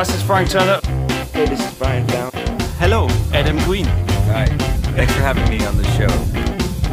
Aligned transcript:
this 0.00 0.14
is 0.14 0.22
Frank 0.22 0.48
Turner. 0.48 0.80
Hey, 1.32 1.44
this 1.44 1.60
is 1.60 1.74
Brian 1.78 2.06
Down. 2.06 2.30
Hello, 2.78 3.06
Adam 3.34 3.58
Green. 3.64 3.84
Hi. 4.32 4.46
Thanks 4.96 5.12
for 5.12 5.20
having 5.20 5.46
me 5.50 5.62
on 5.66 5.76
the 5.76 5.84
show. 5.92 6.08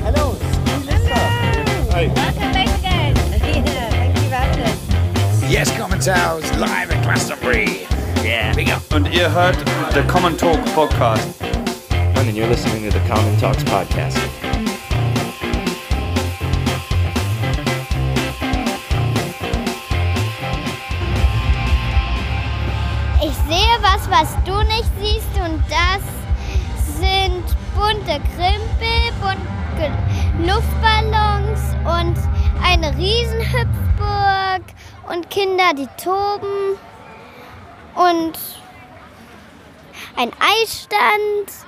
Hello, 0.04 0.34
Welcome 2.14 2.52
back 2.52 2.80
again. 2.80 3.16
Yeah, 3.16 3.90
thank 3.90 4.16
you 4.18 4.24
for 4.24 4.36
having 4.36 4.64
us. 4.64 5.52
Yes, 5.52 5.72
Commentaries 5.78 6.52
live 6.58 6.92
at 6.92 7.02
Glastonbury. 7.04 7.88
Yeah. 8.24 8.54
Big 8.54 8.70
up. 8.70 8.82
Und 8.94 9.08
ihr 9.08 9.32
hört 9.32 9.58
The 9.94 10.04
Common 10.04 10.36
Talk 10.36 10.60
Podcast. 10.76 11.34
And 12.18 12.36
you're 12.36 12.48
listening 12.48 12.84
to 12.84 12.92
the 12.92 13.06
Common 13.08 13.38
Talks 13.40 13.64
podcast. 13.64 14.47
Eine 32.78 32.96
Riesenhüpfburg 32.96 34.62
und 35.10 35.30
Kinder, 35.32 35.74
die 35.76 35.88
toben 36.02 36.78
und 37.96 38.38
ein 40.16 40.32
Eisstand. 40.40 41.66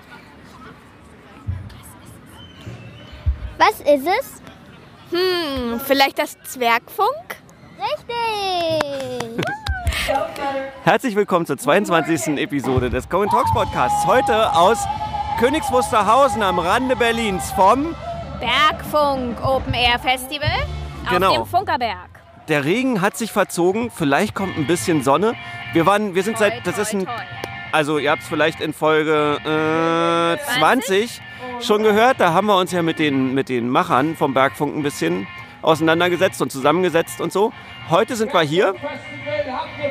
Was 3.57 3.79
ist 3.79 4.07
es? 4.07 4.41
Hm, 5.09 5.79
vielleicht 5.79 6.19
das 6.19 6.37
Zwergfunk? 6.43 7.37
Richtig! 7.79 9.43
Herzlich 10.83 11.15
willkommen 11.15 11.47
zur 11.47 11.57
22. 11.57 12.37
Episode 12.37 12.91
des 12.91 13.09
Common 13.09 13.29
Talks 13.29 13.51
Podcasts. 13.51 14.05
Heute 14.05 14.53
aus 14.55 14.77
Königs 15.39 15.71
Wusterhausen 15.71 16.43
am 16.43 16.59
Rande 16.59 16.95
Berlins 16.95 17.51
vom 17.51 17.95
Bergfunk 18.39 19.43
Open 19.43 19.73
Air 19.73 19.97
Festival 19.99 20.68
Genau. 21.09 21.31
auf 21.41 21.49
dem 21.49 21.57
Funkerberg. 21.57 22.09
Der 22.47 22.65
Regen 22.65 23.01
hat 23.01 23.15
sich 23.17 23.31
verzogen, 23.31 23.91
vielleicht 23.91 24.33
kommt 24.33 24.57
ein 24.57 24.65
bisschen 24.65 25.03
Sonne. 25.03 25.33
Wir 25.73 25.85
waren, 25.85 26.15
wir 26.15 26.23
sind 26.23 26.37
Toi, 26.37 26.49
seit, 26.49 26.65
das 26.65 26.75
toi, 26.75 26.81
ist 26.81 26.93
ein, 26.93 27.05
toi. 27.05 27.13
also 27.71 27.97
ihr 27.99 28.09
habt 28.11 28.23
es 28.23 28.27
vielleicht 28.27 28.59
in 28.59 28.73
Folge 28.73 29.37
äh, 29.45 30.59
20 30.59 31.21
schon 31.61 31.83
gehört. 31.83 32.19
Da 32.19 32.33
haben 32.33 32.47
wir 32.47 32.57
uns 32.57 32.71
ja 32.71 32.81
mit 32.81 32.97
den, 32.99 33.33
mit 33.35 33.49
den 33.49 33.69
Machern 33.69 34.15
vom 34.15 34.33
Bergfunk 34.33 34.75
ein 34.75 34.83
bisschen 34.83 35.27
auseinandergesetzt 35.61 36.41
und 36.41 36.51
zusammengesetzt 36.51 37.21
und 37.21 37.31
so. 37.33 37.51
Heute 37.89 38.15
sind 38.15 38.33
wir 38.33 38.41
hier. 38.41 38.75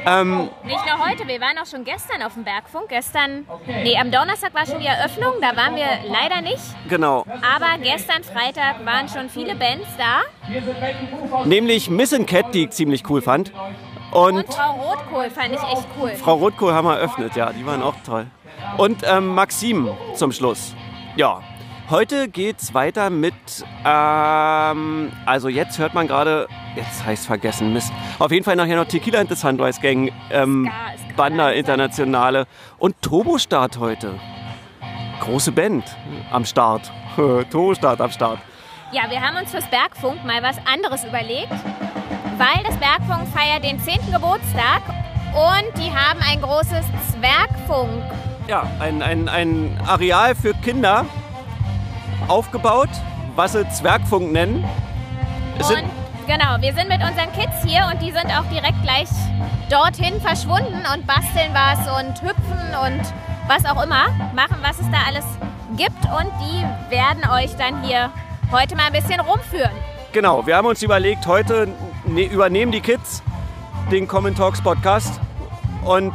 Ähm, 0.07 0.49
Nicht 0.65 0.87
nur 0.87 1.07
heute, 1.07 1.27
wir 1.27 1.41
waren 1.41 1.59
auch 1.59 1.67
schon 1.67 1.85
gestern 1.85 2.23
auf 2.23 2.35
dem 2.35 2.45
Bergfunk. 2.45 2.89
Gestern, 2.89 3.47
nee, 3.67 3.97
am 3.99 4.11
Donnerstag 4.11 4.55
war 4.55 4.67
schon 4.67 4.79
die 4.81 4.87
Eröffnung, 4.87 5.33
da 5.41 5.57
waren 5.57 5.75
wir 5.75 5.87
leider 6.07 6.41
nicht. 6.41 6.63
genau, 6.89 7.25
Aber 7.29 7.79
gestern 7.83 8.23
Freitag 8.23 8.85
waren 8.87 9.09
schon 9.09 9.29
viele 9.29 9.55
Bands 9.55 9.89
da. 9.99 11.45
nämlich 11.45 11.91
Miss 11.91 12.15
Cat, 12.27 12.55
die 12.55 12.65
ich 12.65 12.71
ziemlich 12.71 13.09
cool 13.11 13.21
fand. 13.23 13.53
Und 14.13 14.37
Und 14.37 14.55
Frau 14.55 14.73
Rotkohl 14.73 15.31
fand 15.31 15.49
ich 15.53 15.61
echt 15.63 15.87
cool. 16.01 16.11
Frau 16.15 16.35
Rotkohl 16.35 16.73
haben 16.73 16.87
wir 16.89 16.95
eröffnet, 16.97 17.37
ja, 17.37 17.53
die 17.53 17.67
waren 17.67 17.83
auch 17.83 17.95
toll. 18.07 18.27
Und 18.79 19.03
ähm, 19.05 19.35
Maxim 19.35 19.91
zum 20.15 20.33
Schluss. 20.33 20.75
Ja, 21.17 21.43
heute 21.91 22.29
geht's 22.29 22.75
weiter 22.75 23.11
mit, 23.11 23.35
ähm, 23.85 25.13
also 25.27 25.49
jetzt 25.49 25.79
hört 25.79 25.95
man 25.95 26.07
gerade, 26.07 26.49
jetzt 26.77 27.05
heißt 27.05 27.27
vergessen, 27.27 27.73
Mist. 27.73 27.93
Auf 28.19 28.31
jeden 28.31 28.45
Fall 28.45 28.57
nachher 28.57 28.77
noch 28.77 28.87
Tequila 28.87 29.21
and 29.21 29.29
the 29.29 29.37
Sunrise 29.37 29.81
Gang, 29.81 30.13
ähm, 30.31 30.71
Banda. 31.17 31.51
Internationale 31.51 32.47
und 32.79 33.01
Turbo 33.03 33.39
Start 33.39 33.79
heute. 33.79 34.19
Große 35.21 35.51
Band 35.51 35.85
am 36.31 36.45
Start. 36.45 36.93
Turbo 37.17 37.75
Start 37.75 38.01
am 38.01 38.11
Start. 38.11 38.39
Ja, 38.93 39.03
wir 39.11 39.21
haben 39.21 39.37
uns 39.37 39.51
fürs 39.51 39.69
Bergfunk 39.69 40.25
mal 40.25 40.43
was 40.43 40.57
anderes 40.65 41.05
überlegt, 41.05 41.51
weil 41.51 42.65
das 42.65 42.77
Bergfunk 42.77 43.29
feiert 43.35 43.65
den 43.65 43.81
10. 43.81 44.13
Geburtstag 44.13 44.83
und 45.35 45.77
die 45.77 45.91
haben 45.91 46.21
ein 46.21 46.41
großes 46.41 46.87
Zwergfunk. 47.13 48.03
Ja, 48.47 48.67
ein, 48.79 49.03
ein, 49.03 49.29
ein 49.29 49.79
Areal 49.87 50.35
für 50.35 50.55
Kinder 50.55 51.05
aufgebaut, 52.29 52.91
was 53.37 53.53
sie 53.53 53.69
Zwergfunk 53.71 54.33
nennen. 54.33 54.65
Es 55.59 55.69
Und 55.71 55.85
genau, 56.27 56.57
wir 56.61 56.73
sind 56.75 56.89
mit 56.89 57.01
unseren 57.01 57.33
Kids 57.33 57.65
hier 57.65 57.87
und 57.91 58.01
die 58.01 58.13
sind 58.13 58.27
auch 58.27 58.45
direkt 58.51 58.83
gleich 58.83 59.09
dorthin 59.71 60.21
verschwunden 60.21 60.83
und 60.95 61.07
basteln 61.07 61.53
was 61.53 61.79
und 62.01 62.23
hüpfen 62.23 62.75
und 62.85 63.03
was 63.49 63.65
auch 63.65 63.83
immer, 63.83 64.09
machen, 64.35 64.59
was 64.63 64.79
es 64.79 64.91
da 64.91 64.99
alles 65.07 65.25
gibt 65.77 66.05
und 66.05 66.31
die 66.41 66.91
werden 66.91 67.23
euch 67.31 67.55
dann 67.57 67.83
hier 67.83 68.11
heute 68.51 68.77
mal 68.77 68.87
ein 68.87 68.93
bisschen 68.93 69.21
rumführen. 69.21 69.71
genau, 70.13 70.47
wir 70.47 70.57
haben 70.57 70.67
uns 70.67 70.83
überlegt, 70.83 71.27
heute 71.27 71.69
ne, 72.07 72.25
übernehmen 72.25 72.73
die 72.73 72.81
Kids 72.81 73.23
den 73.91 74.07
Common 74.07 74.35
Talks 74.35 74.61
Podcast 74.61 75.21
und 75.85 76.13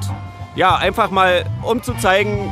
ja, 0.56 0.76
einfach 0.76 1.10
mal 1.10 1.46
um 1.64 1.82
zu 1.82 1.94
zeigen, 1.96 2.52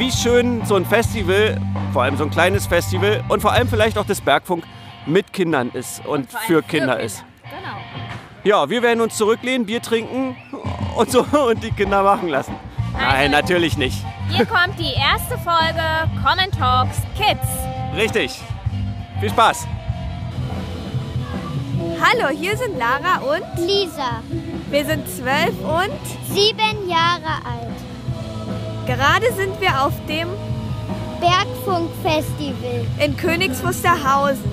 wie 0.00 0.10
schön 0.10 0.64
so 0.64 0.76
ein 0.76 0.86
Festival, 0.86 1.60
vor 1.92 2.04
allem 2.04 2.16
so 2.16 2.24
ein 2.24 2.30
kleines 2.30 2.66
Festival 2.66 3.22
und 3.28 3.42
vor 3.42 3.52
allem 3.52 3.68
vielleicht 3.68 3.98
auch 3.98 4.06
das 4.06 4.22
Bergfunk 4.22 4.64
mit 5.04 5.30
Kindern 5.30 5.70
ist 5.74 6.04
und, 6.06 6.30
Vor 6.30 6.40
allem 6.40 6.46
für 6.46 6.62
Kinder 6.62 6.98
ist. 6.98 7.22
Genau. 7.42 7.76
Ja, 8.44 8.70
wir 8.70 8.82
werden 8.82 9.02
uns 9.02 9.14
zurücklehnen, 9.18 9.66
Bier 9.66 9.82
trinken 9.82 10.36
und 10.96 11.10
so 11.10 11.20
und 11.50 11.62
die 11.62 11.70
Kinder 11.70 12.02
machen 12.02 12.30
lassen. 12.30 12.54
Nein, 12.94 13.04
Also- 13.04 13.30
natürlich 13.32 13.76
nicht. 13.76 14.02
Hier 14.30 14.46
kommt 14.46 14.78
die 14.78 14.94
erste 14.94 15.36
Folge 15.38 15.82
Common 16.24 16.50
Talks 16.52 17.02
Kids. 17.14 17.46
Richtig. 17.94 18.40
Viel 19.20 19.28
Spaß. 19.28 19.66
Hallo, 22.00 22.28
hier 22.28 22.56
sind 22.56 22.78
Lara 22.78 23.18
und 23.18 23.66
Lisa, 23.66 24.22
wir 24.70 24.86
sind 24.86 25.06
zwölf 25.06 25.54
und 25.60 26.34
sieben 26.34 26.88
Jahre 26.88 27.44
alt. 27.44 27.79
Gerade 28.96 29.32
sind 29.36 29.60
wir 29.60 29.84
auf 29.84 29.92
dem 30.08 30.26
Bergfunkfestival. 31.20 32.86
in 32.98 33.16
Königs 33.16 33.62
Wusterhausen. 33.62 34.50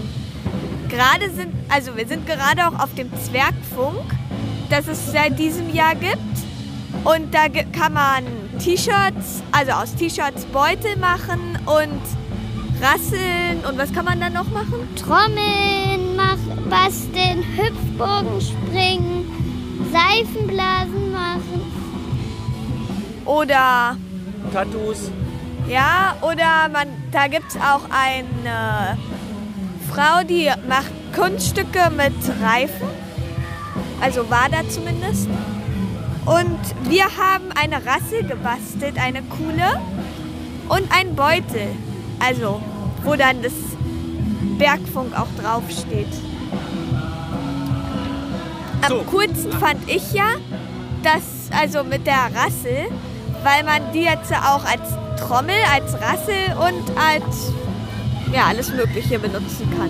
Gerade 0.89 1.31
sind, 1.31 1.53
also 1.69 1.97
wir 1.97 2.07
sind 2.07 2.27
gerade 2.27 2.67
auch 2.67 2.79
auf 2.79 2.93
dem 2.93 3.09
Zwergfunk, 3.17 4.03
das 4.69 4.87
es 4.87 5.11
seit 5.11 5.39
diesem 5.39 5.73
Jahr 5.73 5.95
gibt. 5.95 6.17
Und 7.03 7.33
da 7.33 7.49
kann 7.49 7.93
man 7.93 8.25
T-Shirts, 8.59 9.41
also 9.51 9.71
aus 9.71 9.95
T-Shirts 9.95 10.45
Beutel 10.45 10.95
machen 10.97 11.57
und 11.65 12.01
rasseln. 12.79 13.65
Und 13.67 13.79
was 13.79 13.91
kann 13.91 14.05
man 14.05 14.19
dann 14.19 14.33
noch 14.33 14.49
machen? 14.51 14.87
Trommeln, 14.95 16.15
mach, 16.15 16.37
basteln, 16.69 17.43
Hüpfbogen 17.55 18.39
springen, 18.39 19.25
Seifenblasen 19.91 21.11
machen. 21.11 21.61
Oder 23.25 23.97
Tattoos. 24.51 25.11
Ja, 25.67 26.15
oder 26.21 26.69
man, 26.71 26.87
da 27.11 27.27
gibt 27.27 27.49
es 27.49 27.55
auch 27.57 27.81
eine 27.89 28.97
Frau, 29.91 30.23
die 30.23 30.49
macht 30.67 30.91
Kunststücke 31.15 31.89
mit 31.89 32.13
Reifen. 32.41 32.87
Also 34.01 34.29
war 34.29 34.47
da 34.49 34.67
zumindest. 34.69 35.27
Und 36.25 36.59
wir 36.89 37.05
haben 37.05 37.51
eine 37.55 37.77
Rassel 37.85 38.23
gebastelt, 38.23 38.97
eine 38.99 39.23
coole. 39.23 39.81
Und 40.69 40.91
einen 40.91 41.15
Beutel. 41.15 41.67
Also, 42.19 42.61
wo 43.03 43.15
dann 43.15 43.41
das 43.41 43.53
Bergfunk 44.57 45.17
auch 45.17 45.27
draufsteht. 45.41 46.07
Am 48.81 48.89
So. 48.89 49.03
coolsten 49.09 49.51
fand 49.53 49.89
ich 49.89 50.13
ja, 50.13 50.35
dass, 51.03 51.49
also 51.57 51.83
mit 51.83 52.05
der 52.05 52.29
Rassel, 52.35 52.87
weil 53.43 53.63
man 53.63 53.91
die 53.93 54.03
jetzt 54.03 54.31
auch 54.33 54.63
als 54.65 54.81
Trommel, 55.19 55.55
als 55.73 55.93
Rassel 55.93 56.55
und 56.59 56.97
als 56.97 57.51
ja, 58.33 58.45
alles 58.47 58.71
Mögliche 58.73 59.19
benutzen 59.19 59.69
kann. 59.77 59.89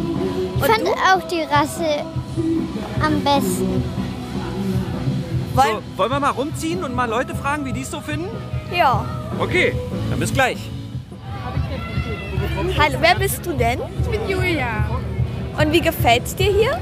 Ich 0.55 0.61
Und 0.61 0.69
fand 0.71 0.87
du? 0.87 0.91
auch 0.91 1.27
die 1.27 1.41
Rasse 1.41 2.05
am 3.03 3.21
besten. 3.23 3.83
Wollen, 5.55 5.67
So, 5.93 5.97
wollen 5.97 6.11
wir 6.11 6.19
mal 6.19 6.29
rumziehen 6.31 6.83
und 6.83 6.93
mal 6.95 7.09
Leute 7.09 7.33
fragen, 7.35 7.65
wie 7.65 7.73
die 7.73 7.81
es 7.81 7.89
so 7.91 7.99
finden? 7.99 8.27
Ja. 8.75 9.05
Okay, 9.39 9.73
dann 10.09 10.19
bis 10.19 10.31
gleich. 10.33 10.57
Hallo, 12.79 12.97
wer 13.01 13.15
bist 13.15 13.45
du 13.45 13.53
denn? 13.53 13.79
Ich 14.01 14.07
bin 14.07 14.29
Julia. 14.29 14.85
Und 15.59 15.71
wie 15.73 15.81
gefällt's 15.81 16.35
dir 16.35 16.51
hier? 16.51 16.79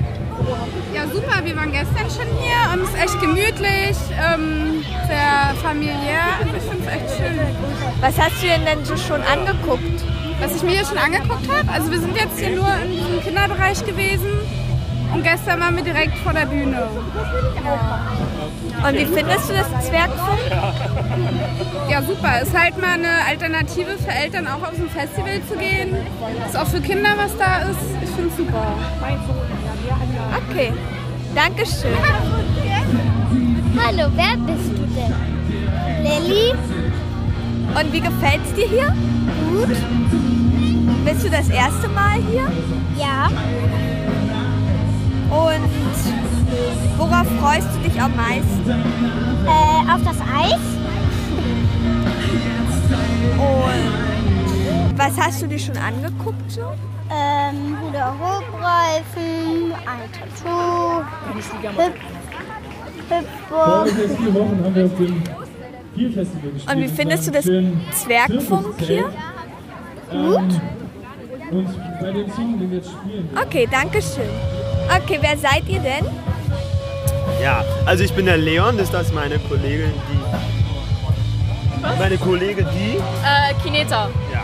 Ja, 0.94 1.08
super. 1.08 1.44
Wir 1.44 1.56
waren 1.56 1.72
gestern 1.72 2.10
schon 2.10 2.28
hier 2.40 2.74
und 2.74 2.84
es 2.84 2.90
ist 2.90 2.98
echt 3.04 3.22
gemütlich, 3.22 3.98
ähm, 4.12 4.84
sehr 5.08 5.56
familiär. 5.62 6.24
Also 6.40 6.56
ich 6.56 6.64
finde 6.64 6.86
es 6.86 6.94
echt 6.94 7.18
schön. 7.18 7.40
Was 8.02 8.18
hast 8.18 8.42
du 8.42 8.48
denn 8.48 8.66
denn 8.66 8.86
so 8.86 8.96
schon 8.98 9.22
angeguckt? 9.24 10.04
Was 10.42 10.56
ich 10.56 10.64
mir 10.64 10.72
hier 10.72 10.86
schon 10.86 10.98
angeguckt 10.98 11.48
habe, 11.50 11.72
also 11.72 11.92
wir 11.92 12.00
sind 12.00 12.16
jetzt 12.18 12.38
hier 12.40 12.56
nur 12.56 12.68
in 12.84 12.92
diesem 12.92 13.22
Kinderbereich 13.24 13.86
gewesen 13.86 14.30
Und 15.14 15.24
gestern 15.24 15.60
waren 15.62 15.76
wir 15.78 15.84
direkt 15.84 16.18
vor 16.18 16.34
der 16.34 16.46
Bühne. 16.46 16.90
Und 18.88 18.94
wie 18.94 19.06
findest 19.06 19.50
du 19.50 19.54
das 19.54 19.88
Zwergfunk? 19.88 20.40
Ja, 21.90 22.02
super. 22.02 22.42
Ist 22.42 22.58
halt 22.58 22.78
mal 22.80 22.94
eine 22.94 23.26
Alternative 23.28 23.98
für 23.98 24.12
Eltern, 24.12 24.48
auch 24.48 24.62
auf 24.62 24.76
so 24.76 24.84
ein 24.84 24.90
Festival 24.90 25.42
zu 25.50 25.56
gehen. 25.56 25.96
Ist 26.46 26.58
auch 26.58 26.68
für 26.68 26.82
Kinder 26.82 27.12
was 27.16 27.36
da 27.38 27.60
ist. 27.60 27.80
Ich 28.04 28.10
finde 28.10 28.30
es 28.30 28.38
super. 28.38 28.76
Okay, 30.50 30.74
Dankeschön. 31.34 31.98
Hallo, 33.78 34.10
wer 34.16 34.38
bist 34.38 34.72
du 34.72 34.86
denn? 34.96 35.14
Lilly? 36.04 36.54
Und 37.78 37.94
wie 37.94 38.00
gefällt's 38.00 38.54
dir 38.54 38.68
hier? 38.68 38.96
Gut? 39.50 39.76
Bist 41.06 41.26
du 41.26 41.30
das 41.30 41.50
erste 41.50 41.88
Mal 41.90 42.20
hier? 42.32 42.52
Ja. 42.98 43.28
Und 45.30 45.70
worauf 46.98 47.28
freust 47.40 47.68
du 47.76 47.90
dich 47.90 48.02
am 48.02 48.16
meisten? 48.16 48.70
Äh, 49.46 49.92
auf 49.92 50.02
das 50.04 50.18
Eis? 50.22 50.62
Und 53.38 54.98
was 54.98 55.18
hast 55.20 55.42
du 55.42 55.48
dir 55.48 55.60
schon 55.60 55.78
angeguckt 55.78 56.50
so? 56.50 56.72
Ähm, 57.12 57.78
Hula-Hoop-Reifen, 57.82 59.74
ein 59.86 60.12
Tattoo, 60.12 61.04
Hüpfburg. 61.36 61.94
Vor 63.50 63.86
vier 63.86 64.34
Wochen 64.34 64.62
haben 64.64 64.76
wir 64.76 64.86
auf 64.86 64.96
dem 64.98 65.24
Bierfestival 65.96 66.52
gespielt. 66.52 66.76
Und 66.76 66.84
wie 66.84 66.88
findest 66.88 67.28
du 67.28 67.32
das 67.32 67.46
Zwergfunk 67.46 68.76
hier? 68.80 69.12
Gut. 70.10 70.62
Und 71.52 72.02
bei 72.02 72.12
dem 72.12 72.32
Song, 72.34 72.60
den 72.60 72.72
wir 72.72 72.78
jetzt 72.78 72.90
spielen, 72.92 73.30
Okay, 73.40 73.68
danke 73.70 74.02
schön. 74.02 74.30
Okay, 74.90 75.20
wer 75.22 75.38
seid 75.38 75.70
ihr 75.70 75.80
denn? 75.80 76.06
Ja, 77.42 77.64
also 77.86 78.04
ich 78.04 78.14
bin 78.14 78.26
der 78.26 78.38
Leon, 78.38 78.78
das 78.78 78.90
ist 78.92 79.14
meine 79.14 79.38
Kollegin, 79.40 79.92
die. 80.10 80.20
Meine 82.00 82.18
Kollegin, 82.18 82.66
die. 82.74 82.98
Äh, 82.98 83.54
Kineta. 83.64 84.10
Ja. 84.34 84.44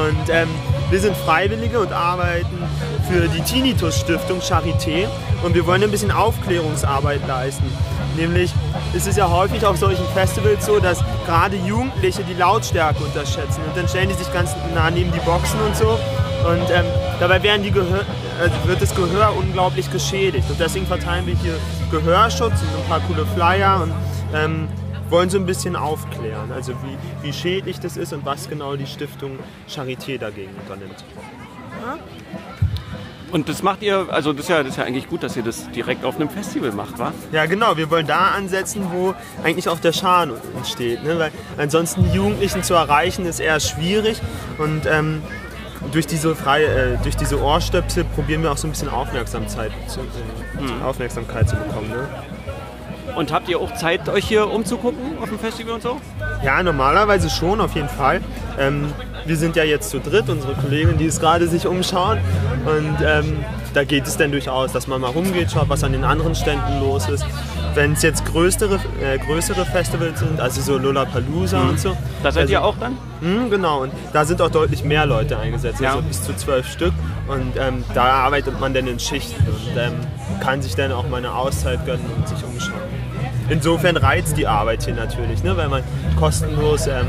Und 0.00 0.28
ähm, 0.30 0.48
wir 0.90 1.00
sind 1.00 1.16
Freiwillige 1.16 1.80
und 1.80 1.92
arbeiten 1.92 2.58
für 3.10 3.28
die 3.28 3.40
Tinnitus 3.40 4.00
Stiftung 4.00 4.40
Charité 4.40 5.06
und 5.42 5.54
wir 5.54 5.66
wollen 5.66 5.82
ein 5.82 5.90
bisschen 5.90 6.10
Aufklärungsarbeit 6.10 7.26
leisten. 7.26 7.64
Nämlich 8.16 8.52
ist 8.94 9.06
es 9.06 9.16
ja 9.16 9.28
häufig 9.30 9.64
auf 9.64 9.76
solchen 9.76 10.06
Festivals 10.14 10.64
so, 10.64 10.78
dass 10.78 11.04
gerade 11.26 11.56
Jugendliche 11.56 12.22
die 12.24 12.34
Lautstärke 12.34 13.02
unterschätzen. 13.04 13.60
Und 13.66 13.76
dann 13.76 13.88
stellen 13.88 14.08
die 14.08 14.14
sich 14.14 14.32
ganz 14.32 14.52
nah 14.74 14.90
neben 14.90 15.12
die 15.12 15.20
Boxen 15.20 15.60
und 15.60 15.76
so. 15.76 15.98
Und 16.48 16.70
ähm, 16.70 16.84
dabei 17.20 17.42
werden 17.42 17.62
die 17.62 17.72
Gehör, 17.72 18.00
äh, 18.00 18.68
wird 18.68 18.80
das 18.80 18.94
Gehör 18.94 19.36
unglaublich 19.36 19.90
geschädigt. 19.92 20.48
Und 20.48 20.58
deswegen 20.58 20.86
verteilen 20.86 21.26
wir 21.26 21.34
hier 21.34 21.54
Gehörschutz 21.90 22.52
und 22.62 22.82
ein 22.82 22.88
paar 22.88 23.00
coole 23.00 23.26
Flyer 23.34 23.82
und 23.82 23.92
ähm, 24.34 24.68
wollen 25.10 25.30
so 25.30 25.38
ein 25.38 25.46
bisschen 25.46 25.76
aufklären, 25.76 26.52
also 26.52 26.72
wie, 26.72 27.26
wie 27.26 27.32
schädlich 27.32 27.80
das 27.80 27.96
ist 27.96 28.12
und 28.12 28.24
was 28.24 28.48
genau 28.48 28.76
die 28.76 28.86
Stiftung 28.86 29.38
Charité 29.68 30.18
dagegen 30.18 30.54
unternimmt. 30.60 31.04
Und 33.32 33.48
das 33.48 33.62
macht 33.62 33.82
ihr, 33.82 34.06
also 34.10 34.32
das 34.32 34.42
ist, 34.42 34.48
ja, 34.48 34.62
das 34.62 34.72
ist 34.72 34.76
ja 34.78 34.84
eigentlich 34.84 35.08
gut, 35.08 35.22
dass 35.22 35.36
ihr 35.36 35.42
das 35.42 35.68
direkt 35.72 36.04
auf 36.04 36.16
einem 36.16 36.30
Festival 36.30 36.70
macht, 36.72 36.98
wa? 36.98 37.12
Ja, 37.32 37.46
genau. 37.46 37.76
Wir 37.76 37.90
wollen 37.90 38.06
da 38.06 38.28
ansetzen, 38.28 38.86
wo 38.92 39.14
eigentlich 39.42 39.68
auch 39.68 39.80
der 39.80 39.92
Schaden 39.92 40.34
entsteht. 40.56 41.02
Ne? 41.02 41.18
Weil 41.18 41.32
ansonsten 41.58 42.04
die 42.04 42.16
Jugendlichen 42.16 42.62
zu 42.62 42.74
erreichen, 42.74 43.26
ist 43.26 43.40
eher 43.40 43.58
schwierig. 43.58 44.20
Und 44.58 44.86
ähm, 44.86 45.22
durch, 45.90 46.06
diese 46.06 46.34
freie, 46.36 46.66
äh, 46.66 46.98
durch 47.02 47.16
diese 47.16 47.42
Ohrstöpsel 47.42 48.04
probieren 48.04 48.42
wir 48.42 48.52
auch 48.52 48.56
so 48.56 48.68
ein 48.68 48.70
bisschen 48.70 48.88
Aufmerksamkeit 48.88 49.72
zu, 49.88 50.00
äh, 50.00 50.84
Aufmerksamkeit 50.84 51.48
zu 51.48 51.56
bekommen. 51.56 51.90
Ne? 51.90 52.08
Und 53.14 53.32
habt 53.32 53.48
ihr 53.48 53.58
auch 53.60 53.72
Zeit, 53.74 54.08
euch 54.08 54.26
hier 54.26 54.50
umzugucken 54.50 55.18
auf 55.22 55.28
dem 55.28 55.38
Festival 55.38 55.74
und 55.74 55.82
so? 55.82 56.00
Ja, 56.44 56.62
normalerweise 56.62 57.30
schon, 57.30 57.60
auf 57.60 57.74
jeden 57.74 57.88
Fall. 57.88 58.20
Ähm, 58.58 58.92
wir 59.24 59.36
sind 59.36 59.56
ja 59.56 59.64
jetzt 59.64 59.90
zu 59.90 59.98
dritt, 60.00 60.28
unsere 60.28 60.54
Kollegin, 60.54 60.98
die 60.98 61.06
ist 61.06 61.20
gerade 61.20 61.48
sich 61.48 61.66
umschauen. 61.66 62.18
Und 62.64 62.96
ähm, 63.04 63.38
da 63.74 63.84
geht 63.84 64.06
es 64.06 64.16
dann 64.16 64.32
durchaus, 64.32 64.72
dass 64.72 64.86
man 64.86 65.00
mal 65.00 65.10
rumgeht, 65.10 65.50
schaut, 65.50 65.68
was 65.68 65.82
an 65.84 65.92
den 65.92 66.04
anderen 66.04 66.34
Ständen 66.34 66.80
los 66.80 67.08
ist. 67.08 67.24
Wenn 67.74 67.92
es 67.92 68.02
jetzt 68.02 68.24
größere, 68.24 68.80
äh, 69.02 69.18
größere 69.18 69.64
Festivals 69.66 70.20
sind, 70.20 70.40
also 70.40 70.60
so 70.62 70.78
Lollapalooza 70.78 71.60
und 71.60 71.78
so. 71.78 71.90
Da 72.22 72.32
seid 72.32 72.42
also- 72.42 72.52
ihr 72.52 72.64
auch 72.64 72.76
dann? 72.78 72.96
Mhm, 73.20 73.50
genau, 73.50 73.82
und 73.82 73.92
da 74.12 74.24
sind 74.24 74.40
auch 74.42 74.50
deutlich 74.50 74.84
mehr 74.84 75.06
Leute 75.06 75.38
eingesetzt, 75.38 75.80
Ja. 75.80 75.90
also 75.90 76.02
bis 76.02 76.22
zu 76.22 76.34
zwölf 76.36 76.66
Stück. 76.70 76.92
Und 77.28 77.54
ähm, 77.58 77.84
da 77.94 78.04
arbeitet 78.04 78.60
man 78.60 78.72
dann 78.72 78.86
in 78.86 78.98
Schichten 78.98 79.44
und 79.46 79.76
ähm, 79.78 79.92
kann 80.40 80.62
sich 80.62 80.74
dann 80.76 80.92
auch 80.92 81.08
mal 81.08 81.18
eine 81.18 81.34
Auszeit 81.34 81.84
gönnen 81.84 82.06
und 82.16 82.28
sich 82.28 82.38
umschauen. 82.44 82.80
Insofern 83.48 83.96
reizt 83.96 84.36
die 84.36 84.46
Arbeit 84.46 84.84
hier 84.84 84.94
natürlich, 84.94 85.42
ne? 85.42 85.56
weil 85.56 85.68
man 85.68 85.82
kostenlos 86.18 86.86
ähm, 86.86 87.06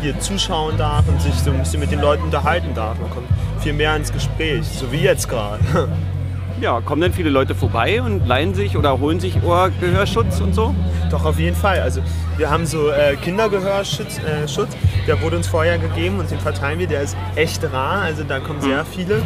hier 0.00 0.18
zuschauen 0.18 0.76
darf 0.76 1.06
und 1.08 1.20
sich 1.22 1.34
so 1.34 1.50
ein 1.50 1.58
bisschen 1.58 1.80
mit 1.80 1.92
den 1.92 2.00
Leuten 2.00 2.24
unterhalten 2.24 2.74
darf. 2.74 2.98
Man 2.98 3.10
kommt 3.10 3.28
viel 3.60 3.72
mehr 3.72 3.94
ins 3.94 4.12
Gespräch, 4.12 4.66
so 4.66 4.90
wie 4.90 4.98
jetzt 4.98 5.28
gerade. 5.28 5.60
Ja, 6.58 6.80
kommen 6.80 7.02
dann 7.02 7.12
viele 7.12 7.28
Leute 7.28 7.54
vorbei 7.54 8.00
und 8.00 8.26
leihen 8.26 8.54
sich 8.54 8.78
oder 8.78 8.98
holen 8.98 9.20
sich 9.20 9.42
Ohrgehörschutz 9.42 10.40
und 10.40 10.54
so? 10.54 10.74
Doch, 11.10 11.26
auf 11.26 11.38
jeden 11.38 11.54
Fall. 11.54 11.80
Also 11.80 12.00
wir 12.38 12.50
haben 12.50 12.64
so 12.64 12.88
äh, 12.88 13.16
Kindergehörschutz, 13.16 14.18
äh, 14.18 14.48
Schutz, 14.48 14.70
der 15.06 15.20
wurde 15.20 15.36
uns 15.36 15.46
vorher 15.46 15.76
gegeben 15.76 16.18
und 16.18 16.30
den 16.30 16.40
verteilen 16.40 16.78
wir. 16.78 16.86
Der 16.86 17.02
ist 17.02 17.14
echt 17.34 17.62
rar, 17.70 18.02
also 18.02 18.24
da 18.24 18.40
kommen 18.40 18.62
sehr 18.62 18.86
viele 18.86 19.20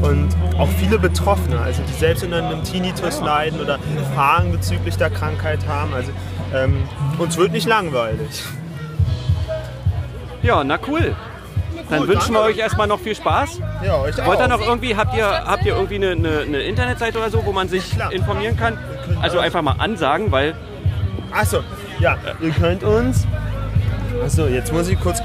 und 0.00 0.28
auch 0.58 0.68
viele 0.78 0.98
Betroffene, 1.00 1.58
also 1.58 1.82
die 1.82 1.98
selbst 1.98 2.22
unter 2.22 2.36
einem 2.36 2.62
Tinnitus 2.62 3.20
leiden 3.20 3.60
oder 3.60 3.80
Fragen 4.14 4.52
bezüglich 4.52 4.96
der 4.96 5.10
Krankheit 5.10 5.66
haben. 5.66 5.92
Also 5.92 6.12
ähm, 6.54 6.84
uns 7.18 7.36
wird 7.36 7.50
nicht 7.50 7.66
langweilig. 7.66 8.44
Ja, 10.40 10.62
na 10.62 10.78
cool. 10.86 11.16
Dann 11.88 12.00
Gut, 12.00 12.08
wünschen 12.08 12.34
wir 12.34 12.40
euch 12.40 12.58
erstmal 12.58 12.86
noch 12.86 12.98
viel 12.98 13.14
Spaß. 13.14 13.60
Ja, 13.84 14.00
euch 14.00 14.16
Wollt 14.24 14.40
ihr 14.40 14.44
auch. 14.44 14.48
noch 14.48 14.60
irgendwie, 14.60 14.96
habt 14.96 15.16
ihr, 15.16 15.26
habt 15.26 15.64
ihr 15.64 15.74
irgendwie 15.74 15.96
eine, 15.96 16.10
eine, 16.10 16.40
eine 16.40 16.58
Internetseite 16.58 17.18
oder 17.18 17.30
so, 17.30 17.44
wo 17.44 17.52
man 17.52 17.68
sich 17.68 17.84
informieren 18.10 18.56
kann? 18.56 18.76
Also 19.22 19.38
einfach 19.38 19.62
mal 19.62 19.76
ansagen, 19.78 20.32
weil 20.32 20.54
Achso, 21.32 21.60
ja, 22.00 22.16
ihr 22.40 22.50
könnt 22.50 22.82
uns. 22.82 23.26
Achso, 24.24 24.46
jetzt 24.46 24.72
muss 24.72 24.88
ich 24.88 24.98
kurz. 25.00 25.20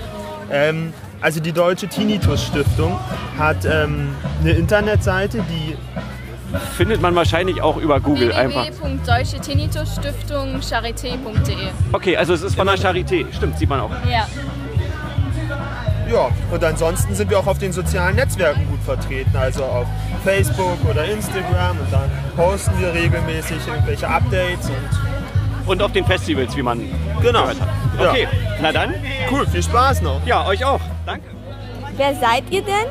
Ähm, 0.51 0.93
also 1.21 1.39
die 1.39 1.53
Deutsche 1.53 1.87
Tinnitus 1.87 2.45
Stiftung 2.47 2.99
hat 3.37 3.63
ähm, 3.65 4.09
eine 4.41 4.51
Internetseite, 4.51 5.43
die 5.49 5.77
findet 6.75 7.01
man 7.01 7.15
wahrscheinlich 7.15 7.61
auch 7.61 7.77
über 7.77 8.01
Google 8.01 8.33
einfach. 8.33 8.65
www.deutschetinnitusstiftungcharité.de 8.65 11.55
Okay, 11.93 12.17
also 12.17 12.33
es 12.33 12.41
ist 12.41 12.55
von 12.55 12.67
der 12.67 12.77
Charité. 12.77 13.25
Stimmt, 13.33 13.57
sieht 13.57 13.69
man 13.69 13.79
auch. 13.79 13.91
Ja. 14.09 14.27
Ja, 16.11 16.29
und 16.51 16.63
ansonsten 16.63 17.15
sind 17.15 17.29
wir 17.29 17.39
auch 17.39 17.47
auf 17.47 17.57
den 17.59 17.71
sozialen 17.71 18.15
Netzwerken 18.17 18.67
gut 18.69 18.81
vertreten, 18.83 19.35
also 19.37 19.63
auf 19.63 19.87
Facebook 20.23 20.77
oder 20.89 21.05
Instagram 21.05 21.77
und 21.79 21.91
dann 21.91 22.09
posten 22.35 22.77
wir 22.79 22.93
regelmäßig 22.93 23.65
irgendwelche 23.67 24.07
Updates 24.07 24.69
und 24.69 25.69
Und 25.69 25.81
auf 25.81 25.91
den 25.91 26.03
Festivals, 26.05 26.55
wie 26.57 26.63
man 26.63 26.79
Genau. 27.21 27.41
gehört 27.43 27.61
hat. 27.61 27.69
Ja. 27.99 28.09
Okay, 28.09 28.27
na 28.61 28.71
dann. 28.71 28.93
cool, 29.31 29.45
viel 29.47 29.61
Spaß 29.63 30.01
noch. 30.01 30.19
Ja, 30.25 30.45
euch 30.47 30.65
auch. 30.65 30.81
Danke. 31.05 31.27
Wer 31.95 32.15
seid 32.15 32.43
ihr 32.49 32.63
denn? 32.63 32.87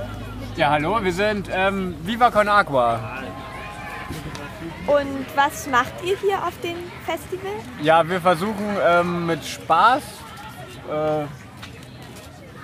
Ja, 0.57 0.71
hallo, 0.71 0.99
wir 1.03 1.13
sind 1.13 1.49
ähm, 1.53 1.95
Viva 2.05 2.31
Con 2.31 2.49
Agua. 2.49 3.01
Und 4.87 5.27
was 5.37 5.67
macht 5.67 5.93
ihr 6.05 6.17
hier 6.17 6.39
auf 6.47 6.59
dem 6.63 6.77
Festival? 7.05 7.53
Ja, 7.83 8.09
wir 8.09 8.21
versuchen 8.21 8.77
ähm, 8.89 9.27
mit 9.27 9.45
Spaß, 9.45 10.03
äh, 10.91 11.25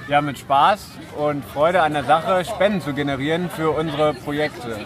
ja, 0.09 0.21
mit 0.21 0.39
Spaß 0.39 0.87
und 1.19 1.45
Freude 1.45 1.83
an 1.83 1.93
der 1.93 2.05
Sache 2.05 2.45
Spenden 2.45 2.81
zu 2.81 2.93
generieren 2.93 3.51
für 3.51 3.71
unsere 3.71 4.15
Projekte. 4.15 4.77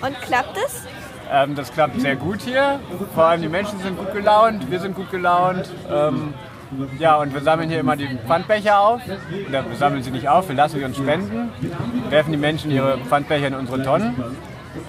Und 0.00 0.20
klappt 0.22 0.56
es? 0.56 0.82
Ähm, 1.30 1.54
das 1.54 1.72
klappt 1.72 2.00
sehr 2.00 2.16
gut 2.16 2.42
hier. 2.42 2.80
Vor 3.14 3.24
allem 3.24 3.42
die 3.42 3.48
Menschen 3.48 3.78
sind 3.80 3.98
gut 3.98 4.12
gelaunt, 4.12 4.70
wir 4.70 4.80
sind 4.80 4.94
gut 4.94 5.10
gelaunt. 5.10 5.68
Ähm, 5.90 6.34
ja, 6.98 7.16
und 7.16 7.32
wir 7.32 7.40
sammeln 7.40 7.68
hier 7.68 7.80
immer 7.80 7.96
die 7.96 8.08
Pfandbecher 8.26 8.80
auf. 8.80 9.00
Oder 9.48 9.68
wir 9.68 9.76
sammeln 9.76 10.02
sie 10.02 10.10
nicht 10.10 10.28
auf, 10.28 10.48
wir 10.48 10.56
lassen 10.56 10.78
sie 10.78 10.84
uns 10.84 10.96
spenden. 10.96 11.50
Werfen 12.10 12.32
die 12.32 12.38
Menschen 12.38 12.70
ihre 12.70 12.98
Pfandbecher 12.98 13.48
in 13.48 13.54
unsere 13.54 13.82
Tonnen 13.82 14.36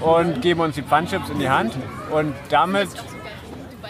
und 0.01 0.42
geben 0.42 0.62
uns 0.62 0.75
die 0.75 0.82
Pfandchips 0.82 1.30
in 1.30 1.39
die 1.39 1.50
Hand. 1.50 1.74
Und 2.12 2.34
damit, 2.50 2.89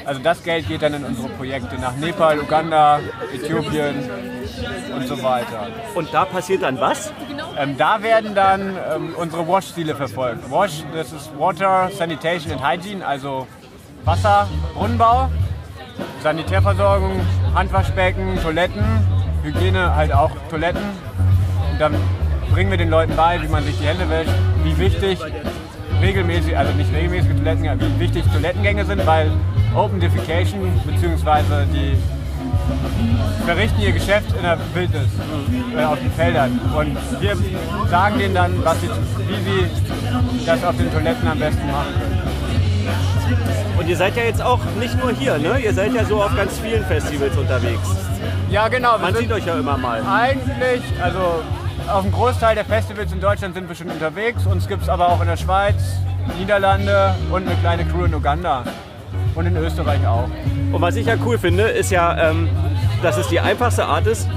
also 0.05 0.21
das 0.21 0.43
Geld 0.43 0.67
geht 0.67 0.81
dann 0.81 0.93
in 0.93 1.03
unsere 1.03 1.29
Projekte 1.29 1.75
nach 1.79 1.95
Nepal, 1.95 2.39
Uganda, 2.39 2.99
Äthiopien 3.33 4.09
und 4.95 5.07
so 5.07 5.21
weiter. 5.23 5.67
Und 5.95 6.13
da 6.13 6.25
passiert 6.25 6.63
dann 6.63 6.79
was? 6.79 7.11
Ähm, 7.57 7.77
da 7.77 8.01
werden 8.03 8.35
dann 8.35 8.77
ähm, 8.95 9.15
unsere 9.17 9.47
Wash-Ziele 9.47 9.95
verfolgt. 9.95 10.49
Wash, 10.49 10.83
das 10.93 11.11
ist 11.11 11.37
Water, 11.37 11.89
Sanitation 11.97 12.53
and 12.53 12.63
Hygiene, 12.63 13.05
also 13.05 13.47
Wasser, 14.03 14.47
Brunnenbau, 14.73 15.29
Sanitärversorgung, 16.21 17.19
Handwaschbecken, 17.53 18.39
Toiletten, 18.41 18.83
Hygiene 19.43 19.95
halt 19.95 20.13
auch 20.13 20.31
Toiletten. 20.49 20.83
Und 21.71 21.79
dann 21.79 21.95
bringen 22.51 22.69
wir 22.69 22.77
den 22.77 22.89
Leuten 22.89 23.15
bei, 23.15 23.41
wie 23.41 23.47
man 23.47 23.63
sich 23.63 23.77
die 23.79 23.85
Hände 23.85 24.09
wäscht, 24.09 24.31
wie 24.63 24.77
wichtig 24.77 25.19
regelmäßig, 26.01 26.57
also 26.57 26.73
nicht 26.73 26.93
regelmäßige 26.93 27.35
Toilettengänge, 27.35 27.79
wie 27.81 27.99
wichtig 27.99 28.23
Toilettengänge 28.31 28.85
sind, 28.85 29.05
weil 29.05 29.31
Open 29.75 29.99
Defecation 29.99 30.61
bzw. 30.85 31.65
die 31.73 31.97
verrichten 33.45 33.81
ihr 33.81 33.91
Geschäft 33.91 34.35
in 34.35 34.41
der 34.41 34.57
Wildnis, 34.73 35.07
äh, 35.77 35.83
auf 35.83 35.99
den 35.99 36.11
Feldern. 36.11 36.59
Und 36.75 36.97
wir 37.21 37.37
sagen 37.89 38.19
denen 38.19 38.33
dann, 38.33 38.53
sie, 38.53 38.89
wie 39.27 39.43
sie 39.43 40.45
das 40.45 40.63
auf 40.63 40.75
den 40.77 40.91
Toiletten 40.91 41.27
am 41.27 41.39
besten 41.39 41.71
machen 41.71 41.93
können. 41.99 42.35
Und 43.77 43.87
ihr 43.87 43.97
seid 43.97 44.15
ja 44.15 44.23
jetzt 44.23 44.41
auch 44.41 44.59
nicht 44.79 44.97
nur 44.99 45.11
hier, 45.11 45.37
ne? 45.37 45.59
Ihr 45.59 45.73
seid 45.73 45.93
ja 45.93 46.05
so 46.05 46.21
auf 46.21 46.35
ganz 46.35 46.57
vielen 46.59 46.85
Festivals 46.85 47.35
unterwegs. 47.37 47.89
Ja, 48.49 48.67
genau. 48.67 48.97
Man 48.97 49.13
sieht 49.15 49.31
euch 49.31 49.45
ja 49.45 49.59
immer 49.59 49.77
mal. 49.77 50.01
Eigentlich, 50.01 50.81
also 51.01 51.43
auf 51.89 52.03
dem 52.03 52.11
Großteil 52.11 52.55
der 52.55 52.65
Festivals 52.65 53.11
in 53.11 53.19
Deutschland 53.19 53.53
sind 53.53 53.67
wir 53.67 53.75
schon 53.75 53.89
unterwegs. 53.89 54.45
Uns 54.45 54.67
gibt 54.67 54.83
es 54.83 54.89
aber 54.89 55.09
auch 55.09 55.21
in 55.21 55.27
der 55.27 55.37
Schweiz, 55.37 55.75
Niederlande 56.37 57.15
und 57.31 57.47
eine 57.47 57.55
kleine 57.57 57.85
Crew 57.85 58.05
in 58.05 58.13
Uganda. 58.13 58.63
Und 59.35 59.45
in 59.45 59.57
Österreich 59.57 60.05
auch. 60.07 60.29
Und 60.71 60.81
was 60.81 60.95
ich 60.95 61.07
ja 61.07 61.15
cool 61.25 61.37
finde, 61.37 61.63
ist 61.63 61.91
ja, 61.91 62.29
ähm, 62.29 62.49
dass 63.03 63.17
es 63.17 63.27
die 63.27 63.39
einfachste 63.39 63.85
Art 63.85 64.07
ist, 64.07 64.27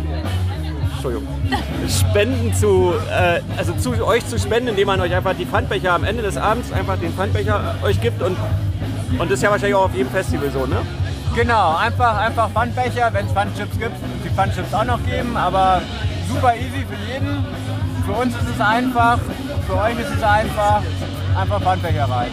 Spenden 1.89 2.53
zu, 2.53 2.93
äh, 3.11 3.41
also 3.57 3.73
zu 3.75 4.05
euch 4.05 4.27
zu 4.27 4.39
spenden, 4.39 4.69
indem 4.69 4.89
man 4.89 5.01
euch 5.01 5.15
einfach 5.15 5.35
die 5.35 5.47
Pfandbecher 5.47 5.93
am 5.93 6.03
Ende 6.05 6.23
des 6.23 6.37
Abends 6.37 6.73
einfach 6.73 6.99
den 6.99 7.13
Pfandbecher 7.13 7.77
euch 7.83 8.01
gibt 8.01 8.21
und, 8.21 8.37
und 9.19 9.31
das 9.31 9.39
ist 9.39 9.43
ja 9.43 9.51
wahrscheinlich 9.51 9.77
auch 9.77 9.85
auf 9.85 9.95
jedem 9.95 10.11
Festival 10.11 10.51
so, 10.51 10.67
ne? 10.67 10.77
Genau, 11.37 11.77
einfach, 11.77 12.17
einfach 12.19 12.51
Pfandbecher, 12.51 13.11
wenn 13.13 13.27
es 13.27 13.33
Pfandchips 13.33 13.79
gibt, 13.79 13.95
die 14.25 14.31
Pfandchips 14.31 14.75
auch 14.75 14.85
noch 14.85 15.03
geben, 15.05 15.37
aber 15.37 15.81
super 16.29 16.55
easy 16.57 16.85
für 16.89 17.13
jeden. 17.13 17.45
Für 18.07 18.13
uns 18.13 18.35
ist 18.35 18.49
es 18.55 18.61
einfach, 18.61 19.19
für 19.67 19.75
euch 19.81 19.99
ist 19.99 20.11
es 20.17 20.23
einfach, 20.23 20.83
einfach 21.39 21.61
Pfandbecher 21.61 22.05
rein. 22.11 22.31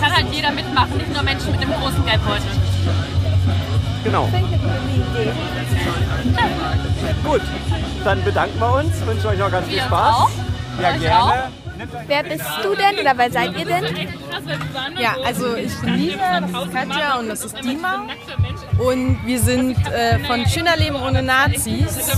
Kann 0.00 0.14
halt 0.14 0.26
jeder 0.32 0.50
mitmachen, 0.52 0.96
nicht 0.96 1.12
nur 1.12 1.22
Menschen 1.22 1.52
mit 1.52 1.60
einem 1.62 1.72
großen 1.72 2.04
Geldbeutel. 2.04 2.46
Genau. 4.04 4.28
Gut, 7.24 7.40
dann 8.04 8.22
bedanken 8.24 8.58
wir 8.60 8.74
uns, 8.74 9.06
wünschen 9.06 9.26
euch 9.26 9.38
noch 9.38 9.50
ganz 9.50 9.66
viel 9.66 9.76
Wir 9.76 9.82
Spaß. 9.82 10.14
auch. 10.16 10.30
Ja, 10.80 10.90
Euch 10.90 11.00
gerne. 11.00 11.22
auch. 11.24 11.65
Wer 12.06 12.22
bist 12.22 12.44
du 12.62 12.74
denn 12.74 12.98
oder 13.00 13.16
wer 13.16 13.30
seid 13.30 13.58
ihr 13.58 13.64
denn? 13.64 13.84
Ja, 14.98 15.16
also 15.24 15.54
ich 15.56 15.74
bin 15.80 15.94
Lisa, 15.94 16.40
das 16.40 16.50
ist 16.50 16.72
Katja 16.72 17.18
und 17.18 17.28
das 17.28 17.44
ist 17.44 17.64
Dima. 17.64 18.06
Und 18.78 19.18
wir 19.24 19.40
sind 19.40 19.76
äh, 19.88 20.18
von 20.20 20.46
Schöner 20.46 20.76
Leben 20.76 20.96
ohne 20.96 21.22
Nazis, 21.22 22.10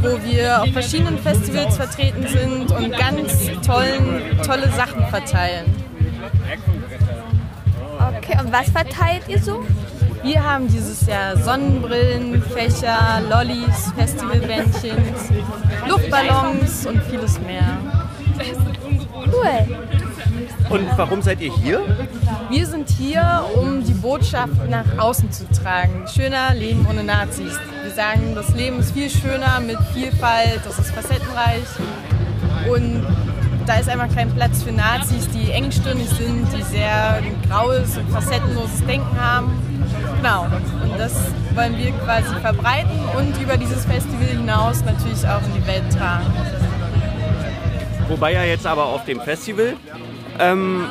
wo 0.00 0.22
wir 0.24 0.62
auf 0.62 0.72
verschiedenen 0.72 1.18
Festivals 1.18 1.76
vertreten 1.76 2.26
sind 2.26 2.70
und 2.72 2.92
ganz 2.96 3.50
tollen, 3.64 4.38
tolle 4.44 4.70
Sachen 4.72 5.06
verteilen. 5.06 5.66
Okay, 8.18 8.38
und 8.40 8.52
was 8.52 8.70
verteilt 8.70 9.22
ihr 9.28 9.40
so? 9.40 9.64
Wir 10.22 10.42
haben 10.42 10.68
dieses 10.68 11.06
Jahr 11.06 11.36
Sonnenbrillen, 11.36 12.42
Fächer, 12.42 13.20
Lollis, 13.28 13.92
Festivalbändchen, 13.96 14.96
Luftballons 15.86 16.86
und 16.86 17.02
vieles 17.04 17.38
mehr. 17.40 17.78
Cool. 19.34 19.76
Und 20.70 20.88
warum 20.96 21.22
seid 21.22 21.40
ihr 21.40 21.52
hier? 21.52 21.80
Wir 22.50 22.66
sind 22.66 22.88
hier, 22.88 23.44
um 23.56 23.84
die 23.84 23.92
Botschaft 23.92 24.68
nach 24.68 24.98
außen 24.98 25.30
zu 25.30 25.44
tragen. 25.50 26.04
Schöner 26.14 26.54
Leben 26.54 26.86
ohne 26.88 27.04
Nazis. 27.04 27.52
Wir 27.82 27.92
sagen, 27.92 28.34
das 28.34 28.48
Leben 28.54 28.80
ist 28.80 28.92
viel 28.92 29.10
schöner 29.10 29.60
mit 29.60 29.78
Vielfalt, 29.92 30.60
das 30.64 30.78
ist 30.78 30.90
facettenreich. 30.90 31.64
Und 32.70 33.06
da 33.66 33.76
ist 33.76 33.88
einfach 33.88 34.14
kein 34.14 34.30
Platz 34.34 34.62
für 34.62 34.72
Nazis, 34.72 35.28
die 35.30 35.50
engstirnig 35.50 36.08
sind, 36.08 36.46
die 36.56 36.62
sehr 36.62 37.22
graues 37.48 37.96
und 37.96 38.08
facettenloses 38.10 38.84
Denken 38.86 39.20
haben. 39.20 39.52
Genau. 40.16 40.44
Und 40.82 40.98
das 40.98 41.14
wollen 41.54 41.76
wir 41.76 41.92
quasi 41.92 42.34
verbreiten 42.40 42.98
und 43.16 43.40
über 43.40 43.56
dieses 43.56 43.84
Festival 43.84 44.26
hinaus 44.26 44.84
natürlich 44.84 45.26
auch 45.26 45.42
in 45.42 45.60
die 45.60 45.66
Welt 45.66 45.84
tragen. 45.96 46.26
Wobei 48.08 48.32
ja 48.32 48.44
jetzt 48.44 48.66
aber 48.66 48.84
auf 48.86 49.04
dem 49.04 49.20
Festival, 49.20 49.76
ähm, 50.38 50.84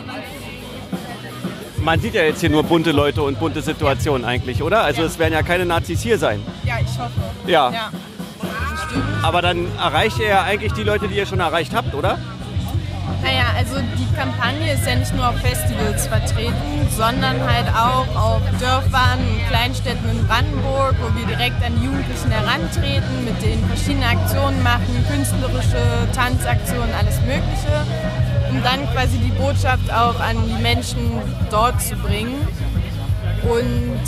man 1.78 2.00
sieht 2.00 2.16
ja 2.16 2.24
jetzt 2.24 2.40
hier 2.40 2.50
nur 2.50 2.64
bunte 2.64 2.92
Leute 2.92 3.22
und 3.22 3.40
bunte 3.40 3.62
Situationen 3.62 4.26
eigentlich, 4.26 4.64
oder? 4.64 4.84
Also 4.84 5.04
es 5.04 5.20
werden 5.20 5.34
ja 5.34 5.44
keine 5.44 5.66
Nazis 5.66 6.02
hier 6.02 6.18
sein. 6.18 6.42
Ja, 6.64 6.76
ich 6.80 6.98
hoffe. 6.98 7.12
Ja. 7.46 7.72
ja. 7.72 7.92
Aber 9.22 9.42
dann 9.42 9.68
erreicht 9.78 10.20
ihr 10.20 10.28
ja 10.28 10.44
eigentlich 10.44 10.74
die 10.74 10.84
Leute, 10.84 11.08
die 11.08 11.16
ihr 11.16 11.26
schon 11.26 11.40
erreicht 11.40 11.74
habt, 11.76 11.94
oder? 11.94 12.20
Naja, 13.22 13.46
also 13.58 13.76
die 13.98 14.16
Kampagne 14.16 14.74
ist 14.74 14.86
ja 14.88 14.96
nicht 14.96 15.14
nur 15.16 15.28
auf 15.30 15.38
Festivals 15.40 16.08
vertreten, 16.08 16.88
sondern 16.96 17.42
halt 17.42 17.68
auch 17.70 18.08
auf 18.16 18.42
Dörfern 18.60 19.20
und 19.20 19.48
Kleinstädten 19.48 20.10
in 20.10 20.28
Brandenburg, 20.28 20.96
wo 21.02 21.18
wir 21.18 21.26
direkt 21.26 21.64
an 21.64 21.82
Jugendlichen 21.84 22.32
herantreten, 22.32 23.26
mit 23.26 23.42
denen 23.42 23.66
verschiedene 23.68 24.08
Aktionen 24.08 24.62
machen, 24.64 25.06
künstlerische 25.10 25.84
Tanzaktionen, 26.14 26.94
alles 26.98 27.20
Mögliche, 27.22 27.86
um 28.50 28.62
dann 28.64 28.90
quasi 28.94 29.18
die 29.18 29.32
Botschaft 29.32 29.92
auch 29.92 30.20
an 30.20 30.38
die 30.48 30.62
Menschen 30.62 31.22
dort 31.50 31.82
zu 31.82 31.96
bringen. 31.96 32.48
Und 33.44 34.00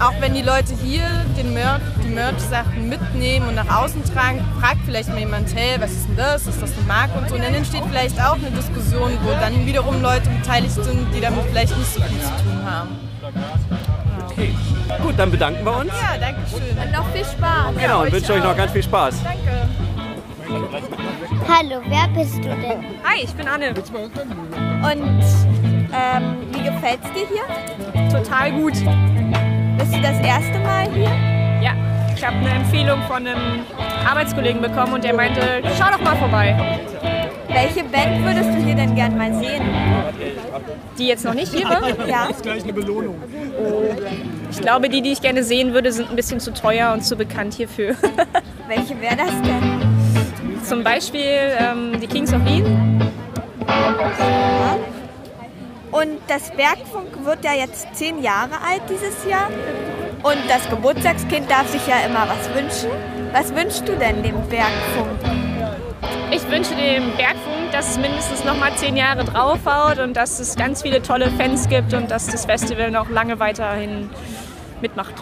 auch 0.00 0.12
wenn 0.20 0.34
die 0.34 0.42
Leute 0.42 0.74
hier 0.82 1.02
den 1.36 1.54
Merch, 1.54 1.80
die 2.04 2.08
Merch-Sachen 2.08 2.88
mitnehmen 2.88 3.48
und 3.48 3.54
nach 3.54 3.82
außen 3.82 4.04
tragen, 4.12 4.44
fragt 4.60 4.80
vielleicht 4.84 5.08
mal 5.08 5.18
jemand, 5.18 5.54
hey, 5.54 5.80
was 5.80 5.92
ist 5.92 6.08
denn 6.08 6.16
das? 6.16 6.46
Ist 6.46 6.60
das 6.60 6.72
eine 6.76 6.86
Marke 6.86 7.18
und 7.18 7.28
so? 7.28 7.34
Und 7.36 7.42
dann 7.42 7.54
entsteht 7.54 7.82
vielleicht 7.88 8.20
auch 8.20 8.34
eine 8.34 8.50
Diskussion, 8.50 9.16
wo 9.22 9.30
dann 9.40 9.64
wiederum 9.64 10.02
Leute 10.02 10.28
beteiligt 10.28 10.74
sind, 10.74 11.06
die 11.14 11.20
damit 11.20 11.44
vielleicht 11.46 11.76
nicht 11.76 11.94
so 11.94 12.02
viel 12.02 12.20
zu 12.20 12.44
tun 12.44 12.64
haben. 12.64 12.90
Okay. 14.30 14.54
Gut, 15.02 15.14
dann 15.18 15.30
bedanken 15.30 15.64
wir 15.64 15.76
uns. 15.76 15.92
Ja, 15.92 16.18
danke 16.18 16.40
schön. 16.50 16.76
Und 16.76 16.92
noch 16.92 17.08
viel 17.12 17.24
Spaß. 17.24 17.74
Genau, 17.78 18.02
und 18.02 18.12
wünsche 18.12 18.32
euch 18.34 18.44
noch 18.44 18.56
ganz 18.56 18.72
viel 18.72 18.82
Spaß. 18.82 19.14
Danke. 19.22 19.68
Hallo, 21.48 21.80
wer 21.88 22.08
bist 22.08 22.36
du 22.36 22.42
denn? 22.42 22.84
Hi, 23.04 23.22
ich 23.22 23.32
bin 23.32 23.48
Anne. 23.48 23.68
Und 23.70 25.61
ähm, 25.92 26.38
wie 26.52 26.62
gefällt's 26.62 27.06
dir 27.12 27.26
hier? 27.28 28.08
Total 28.10 28.52
gut. 28.52 28.72
Bist 28.72 29.94
du 29.94 30.00
das 30.02 30.18
erste 30.20 30.58
Mal 30.60 30.90
hier? 30.92 31.10
Ja, 31.62 31.72
ich 32.14 32.24
habe 32.24 32.36
eine 32.36 32.50
Empfehlung 32.50 33.00
von 33.02 33.26
einem 33.26 33.64
Arbeitskollegen 34.08 34.60
bekommen 34.60 34.94
und 34.94 35.04
der 35.04 35.14
meinte, 35.14 35.40
schau 35.78 35.90
doch 35.90 36.02
mal 36.02 36.16
vorbei. 36.16 36.56
Welche 37.48 37.84
Band 37.84 38.24
würdest 38.24 38.48
du 38.50 38.64
hier 38.64 38.74
denn 38.74 38.94
gern 38.94 39.16
mal 39.16 39.32
sehen? 39.34 39.62
Die 40.98 41.06
jetzt 41.06 41.24
noch 41.24 41.34
nicht 41.34 41.52
ihre? 41.54 42.08
Ja. 42.08 42.28
gleich 42.42 42.62
eine 42.62 42.72
Belohnung. 42.72 43.16
Ich 44.50 44.60
glaube, 44.60 44.88
die, 44.88 45.02
die 45.02 45.12
ich 45.12 45.20
gerne 45.20 45.44
sehen 45.44 45.74
würde, 45.74 45.92
sind 45.92 46.10
ein 46.10 46.16
bisschen 46.16 46.40
zu 46.40 46.52
teuer 46.52 46.92
und 46.92 47.02
zu 47.02 47.16
bekannt 47.16 47.54
hierfür. 47.54 47.94
Welche 48.68 49.00
wäre 49.00 49.16
das 49.16 49.32
denn? 49.42 50.62
Zum 50.64 50.82
Beispiel 50.82 51.26
ähm, 51.58 52.00
die 52.00 52.06
Kings 52.06 52.32
of 52.32 52.42
Lean. 52.44 53.10
Und 55.92 56.20
das 56.26 56.50
Bergfunk 56.50 57.22
wird 57.22 57.44
ja 57.44 57.52
jetzt 57.52 57.86
zehn 57.94 58.22
Jahre 58.22 58.54
alt 58.66 58.80
dieses 58.88 59.26
Jahr. 59.28 59.48
Und 60.22 60.38
das 60.48 60.68
Geburtstagskind 60.70 61.50
darf 61.50 61.68
sich 61.68 61.86
ja 61.86 61.98
immer 62.06 62.26
was 62.28 62.48
wünschen. 62.54 62.90
Was 63.32 63.54
wünschst 63.54 63.86
du 63.86 63.94
denn 63.96 64.22
dem 64.22 64.40
Bergfunk? 64.48 65.20
Ich 66.30 66.48
wünsche 66.50 66.74
dem 66.74 67.14
Bergfunk, 67.16 67.72
dass 67.72 67.90
es 67.90 67.98
mindestens 67.98 68.42
noch 68.42 68.56
mal 68.56 68.74
zehn 68.74 68.96
Jahre 68.96 69.24
draufhaut 69.24 69.98
und 69.98 70.16
dass 70.16 70.40
es 70.40 70.56
ganz 70.56 70.80
viele 70.80 71.02
tolle 71.02 71.30
Fans 71.30 71.68
gibt 71.68 71.92
und 71.92 72.10
dass 72.10 72.26
das 72.26 72.46
Festival 72.46 72.90
noch 72.90 73.10
lange 73.10 73.38
weiterhin 73.38 74.08
mitmacht. 74.80 75.14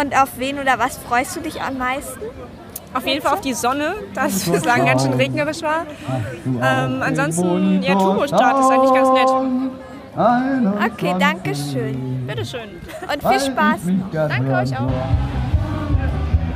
Und 0.00 0.16
auf 0.16 0.30
wen 0.36 0.58
oder 0.58 0.80
was 0.80 0.98
freust 0.98 1.36
du 1.36 1.40
dich 1.40 1.62
am 1.62 1.78
meisten? 1.78 2.20
Auf 2.92 3.06
jeden 3.06 3.22
Fall 3.22 3.34
auf 3.34 3.40
die 3.40 3.54
Sonne, 3.54 3.94
das 4.14 4.34
ist 4.36 4.52
bislang 4.52 4.84
ganz 4.84 5.02
schön 5.04 5.12
regnerisch 5.14 5.62
war. 5.62 5.86
Ähm, 6.46 7.02
ansonsten, 7.02 7.82
ja, 7.82 7.94
Turbostart 7.94 8.58
ist 8.60 8.70
eigentlich 8.70 8.94
ganz 8.94 9.08
nett. 9.10 10.92
Okay, 10.92 11.14
danke 11.18 11.54
schön. 11.54 12.26
Bitteschön. 12.26 12.68
Und 13.12 13.22
viel 13.28 13.40
Spaß 13.52 13.84
noch. 13.84 14.10
Danke 14.12 14.52
euch 14.52 14.76
auch. 14.76 14.90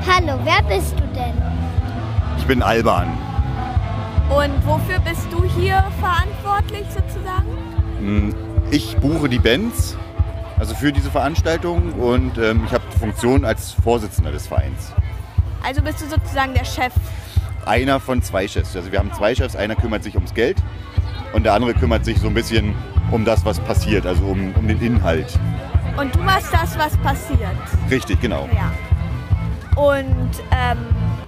Hallo, 0.06 0.38
wer 0.42 0.62
bist 0.68 0.92
du 0.98 1.04
denn? 1.14 1.34
Ich 2.38 2.46
bin 2.46 2.62
Alban. 2.62 3.06
Und 4.28 4.66
wofür 4.66 4.98
bist 5.00 5.26
du 5.30 5.44
hier 5.44 5.84
verantwortlich 6.00 6.84
sozusagen? 6.88 7.46
Hm, 8.00 8.34
Ich 8.70 8.96
buche 8.96 9.28
die 9.28 9.38
Bands, 9.38 9.96
also 10.58 10.74
für 10.74 10.90
diese 10.92 11.10
Veranstaltung 11.10 11.92
und 11.92 12.36
ähm, 12.38 12.62
ich 12.66 12.72
habe 12.72 12.82
die 12.92 12.98
Funktion 12.98 13.44
als 13.44 13.72
Vorsitzender 13.84 14.32
des 14.32 14.46
Vereins. 14.48 14.92
Also 15.64 15.82
bist 15.82 16.00
du 16.02 16.06
sozusagen 16.06 16.54
der 16.54 16.64
Chef. 16.64 16.92
Einer 17.64 17.98
von 17.98 18.22
zwei 18.22 18.46
Chefs. 18.46 18.76
Also 18.76 18.92
wir 18.92 18.98
haben 18.98 19.12
zwei 19.14 19.34
Chefs, 19.34 19.56
einer 19.56 19.74
kümmert 19.74 20.04
sich 20.04 20.14
ums 20.16 20.34
Geld 20.34 20.58
und 21.32 21.44
der 21.44 21.54
andere 21.54 21.72
kümmert 21.74 22.04
sich 22.04 22.20
so 22.20 22.26
ein 22.28 22.34
bisschen 22.34 22.74
um 23.10 23.24
das, 23.24 23.44
was 23.44 23.58
passiert, 23.60 24.06
also 24.06 24.24
um, 24.24 24.52
um 24.54 24.68
den 24.68 24.80
Inhalt. 24.80 25.38
Und 25.96 26.14
du 26.14 26.20
machst 26.20 26.52
das, 26.52 26.78
was 26.78 26.96
passiert. 26.98 27.40
Richtig, 27.90 28.20
genau. 28.20 28.48
Ja. 28.54 28.72
Und 29.80 30.30
ähm, 30.50 30.78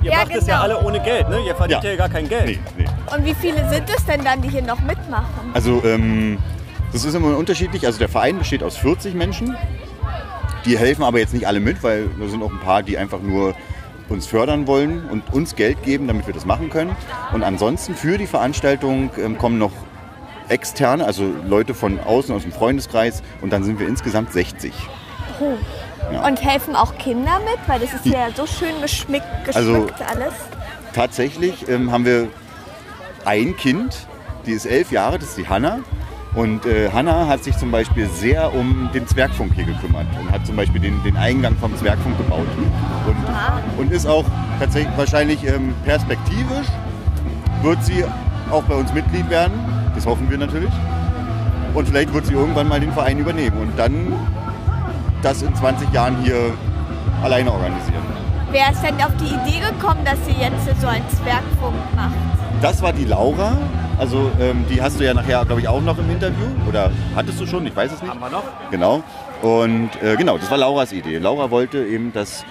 Ihr 0.03 0.13
ja, 0.13 0.19
macht 0.19 0.29
genau. 0.29 0.41
es 0.41 0.47
ja 0.47 0.61
alle 0.61 0.81
ohne 0.83 1.01
Geld, 1.01 1.29
ne? 1.29 1.41
Ihr 1.47 1.55
verdient 1.55 1.83
ja, 1.83 1.91
Ja. 1.91 1.97
gar 1.97 2.09
kein 2.09 2.29
Geld. 2.29 2.47
Nee, 2.47 2.59
nee. 2.77 3.15
Und 3.15 3.25
wie 3.25 3.35
viele 3.35 3.69
sind 3.71 3.89
es 3.89 4.05
denn 4.05 4.23
dann, 4.23 4.43
die 4.43 4.49
hier 4.49 4.63
noch 4.63 4.81
mitmachen? 4.81 5.51
Also 5.55 5.83
ähm, 5.85 6.39
das 6.93 7.05
ist 7.05 7.15
immer 7.15 7.37
unterschiedlich. 7.37 7.87
Also 7.87 7.99
der 7.99 8.09
Verein 8.09 8.39
besteht 8.39 8.63
aus 8.63 8.77
40 8.77 9.15
Menschen. 9.15 9.57
Die 10.65 10.79
helfen 10.79 11.03
aber 11.03 11.19
jetzt 11.19 11.33
nicht 11.33 11.47
alle 11.47 11.61
mit, 11.61 11.83
weil 11.83 12.09
da 12.21 12.29
sind 12.29 12.43
auch 12.43 12.51
ein 12.53 12.61
paar, 12.61 12.83
die 12.83 12.99
einfach 12.99 13.21
nur 13.21 13.55
uns 14.09 14.27
fördern 14.27 14.67
wollen 14.67 15.09
und 15.11 15.33
uns 15.33 15.57
Geld 15.57 15.83
geben, 15.83 16.07
damit 16.07 16.27
wir 16.27 16.35
das 16.35 16.45
machen 16.45 16.71
können. 16.71 16.95
Und 17.33 17.43
ansonsten 17.43 17.95
für 17.95 18.19
die 18.19 18.27
Veranstaltung 18.27 19.11
ähm, 19.19 19.39
kommen 19.39 19.59
noch 19.59 19.73
externe, 20.49 21.05
also 21.05 21.25
Leute 21.47 21.75
von 21.75 21.99
außen, 21.99 22.35
aus 22.35 22.43
dem 22.43 22.53
Freundeskreis. 22.53 23.23
Und 23.41 23.53
dann 23.53 23.65
sind 23.65 23.81
wir 23.81 23.89
insgesamt 23.89 24.33
60. 24.33 24.73
Oh. 25.41 25.55
Ja. 26.13 26.25
Und 26.27 26.43
helfen 26.45 26.77
auch 26.77 26.97
Kinder 26.99 27.41
mit? 27.41 27.59
Weil 27.67 27.81
das 27.81 27.93
ist 27.95 28.07
ja 28.07 28.29
so 28.35 28.47
schön 28.47 28.81
geschmückt, 28.81 29.25
Also- 29.55 29.73
geschmückt 29.73 30.03
alles. 30.09 30.35
Tatsächlich 30.95 31.69
ähm, 31.69 31.91
haben 31.93 32.05
wir 32.07 32.29
ein 33.25 33.57
Kind, 33.57 34.07
die 34.47 34.53
ist 34.53 34.65
elf 34.67 34.93
Jahre, 34.93 35.19
das 35.19 35.31
ist 35.31 35.39
die 35.39 35.49
Hanna. 35.49 35.81
Und 36.37 36.67
äh, 36.67 36.91
Hanna 36.93 37.27
hat 37.27 37.43
sich 37.43 37.57
zum 37.57 37.71
Beispiel 37.71 38.07
sehr 38.11 38.55
um 38.55 38.91
den 38.93 39.07
Zwergfunk 39.07 39.55
hier 39.55 39.65
gekümmert 39.65 40.07
und 40.21 40.31
hat 40.31 40.47
zum 40.47 40.55
Beispiel 40.55 40.83
den, 40.83 41.03
den 41.03 41.17
Eingang 41.17 41.57
vom 41.57 41.75
Zwergfunk 41.79 42.19
gebaut. 42.19 42.47
Und, 43.07 43.81
und 43.81 43.91
ist 43.91 44.07
auch 44.07 44.25
tatsächlich 44.61 44.95
wahrscheinlich 44.99 45.47
ähm, 45.47 45.75
perspektivisch, 45.85 46.67
wird 47.63 47.83
sie 47.83 48.05
auch 48.51 48.63
bei 48.65 48.75
uns 48.75 48.93
Mitglied 48.93 49.31
werden. 49.31 49.55
Das 49.95 50.05
hoffen 50.05 50.29
wir 50.29 50.37
natürlich. 50.37 50.73
Und 51.73 51.89
vielleicht 51.89 52.13
wird 52.13 52.27
sie 52.27 52.35
irgendwann 52.35 52.69
mal 52.69 52.81
den 52.81 52.93
Verein 52.93 53.19
übernehmen 53.19 53.57
und 53.57 53.79
dann 53.79 54.13
das 55.23 55.41
in 55.41 55.55
20 55.55 55.91
Jahren 55.91 56.23
hier 56.23 56.53
alleine 57.23 57.51
organisieren. 57.51 58.03
Wer 58.51 58.73
ist 58.73 58.83
denn 58.83 58.95
auf 58.97 59.13
die 59.19 59.25
Idee 59.25 59.61
gekommen, 59.71 60.05
dass 60.05 60.19
sie 60.27 60.33
jetzt 60.33 60.81
so 60.83 60.87
einen 60.87 61.09
Zwergfunk 61.09 61.77
macht? 61.95 62.15
Das 62.61 62.83
war 62.83 62.93
die 62.93 63.07
Laura. 63.07 63.57
Also 63.99 64.31
ähm, 64.41 64.67
die 64.69 64.83
hast 64.83 65.01
du 65.01 65.05
ja 65.05 65.15
nachher, 65.15 65.45
glaube 65.45 65.61
ich, 65.61 65.69
auch 65.69 65.81
noch 65.81 65.99
im 65.99 66.11
Interview. 66.11 66.47
Oder 66.69 66.91
hattest 67.15 67.41
du 67.41 67.47
schon? 67.47 67.67
Ich 67.67 67.75
weiß 67.75 67.93
es 67.93 68.03
nicht. 68.03 68.11
Haben 68.11 68.21
wir 68.21 68.31
noch? 68.31 68.45
Genau. 68.71 69.03
Und 69.43 69.91
äh, 70.03 70.17
genau, 70.17 70.37
das 70.39 70.51
war 70.51 70.59
Lauras 70.59 70.93
Idee. 70.93 71.19
Laura 71.19 71.51
wollte 71.51 71.85
eben, 71.85 72.13
dass 72.13 72.45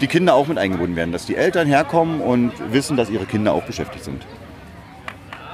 die 0.00 0.06
Kinder 0.06 0.34
auch 0.34 0.46
mit 0.46 0.58
eingebunden 0.58 0.96
werden, 0.96 1.12
dass 1.12 1.24
die 1.24 1.36
Eltern 1.36 1.66
herkommen 1.66 2.20
und 2.20 2.52
wissen, 2.72 2.96
dass 2.96 3.08
ihre 3.08 3.24
Kinder 3.24 3.52
auch 3.52 3.62
beschäftigt 3.62 4.04
sind. 4.04 4.26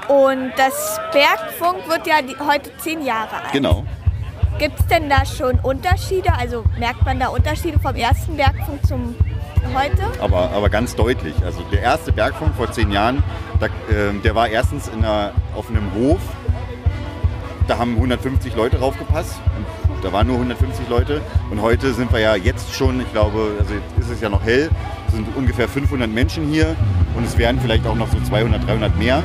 Und 0.09 0.51
das 0.57 0.99
Bergfunk 1.13 1.89
wird 1.89 2.07
ja 2.07 2.23
die, 2.23 2.37
heute 2.45 2.71
zehn 2.79 3.05
Jahre 3.05 3.37
alt. 3.37 3.53
Genau. 3.53 3.85
Gibt 4.59 4.81
es 4.81 4.87
denn 4.89 5.09
da 5.09 5.25
schon 5.25 5.61
Unterschiede? 5.61 6.33
Also 6.37 6.65
merkt 6.79 7.05
man 7.05 7.21
da 7.21 7.29
Unterschiede 7.29 7.79
vom 7.79 7.95
ersten 7.95 8.37
Bergfunk 8.37 8.85
zum 8.87 9.15
heute? 9.75 10.03
Aber, 10.21 10.51
aber 10.51 10.69
ganz 10.69 10.97
deutlich. 10.97 11.35
Also 11.45 11.63
der 11.71 11.83
erste 11.83 12.13
Bergfunk 12.13 12.55
vor 12.57 12.71
zehn 12.73 12.91
Jahren, 12.91 13.23
da, 13.61 13.69
ähm, 13.95 14.23
der 14.23 14.35
war 14.35 14.49
erstens 14.49 14.89
in 14.89 15.05
einer, 15.05 15.33
auf 15.55 15.69
einem 15.69 15.93
Hof. 15.95 16.21
Da 17.69 17.79
haben 17.79 17.95
150 17.95 18.57
Leute 18.57 18.79
draufgepasst. 18.79 19.39
Da 20.03 20.13
waren 20.13 20.27
nur 20.27 20.37
150 20.37 20.89
Leute. 20.89 21.21
Und 21.51 21.61
heute 21.61 21.93
sind 21.93 22.13
wir 22.13 22.21
ja 22.21 22.35
jetzt 22.35 22.75
schon, 22.75 23.01
ich 23.01 23.13
glaube, 23.13 23.53
also 23.59 23.75
ist 24.01 24.11
es 24.11 24.21
ja 24.21 24.29
noch 24.29 24.43
hell, 24.43 24.71
sind 25.13 25.27
ungefähr 25.37 25.69
500 25.69 26.11
Menschen 26.11 26.49
hier. 26.49 26.75
Und 27.15 27.25
es 27.25 27.37
werden 27.37 27.61
vielleicht 27.61 27.87
auch 27.87 27.95
noch 27.95 28.11
so 28.11 28.19
200, 28.21 28.67
300 28.67 28.99
mehr. 28.99 29.23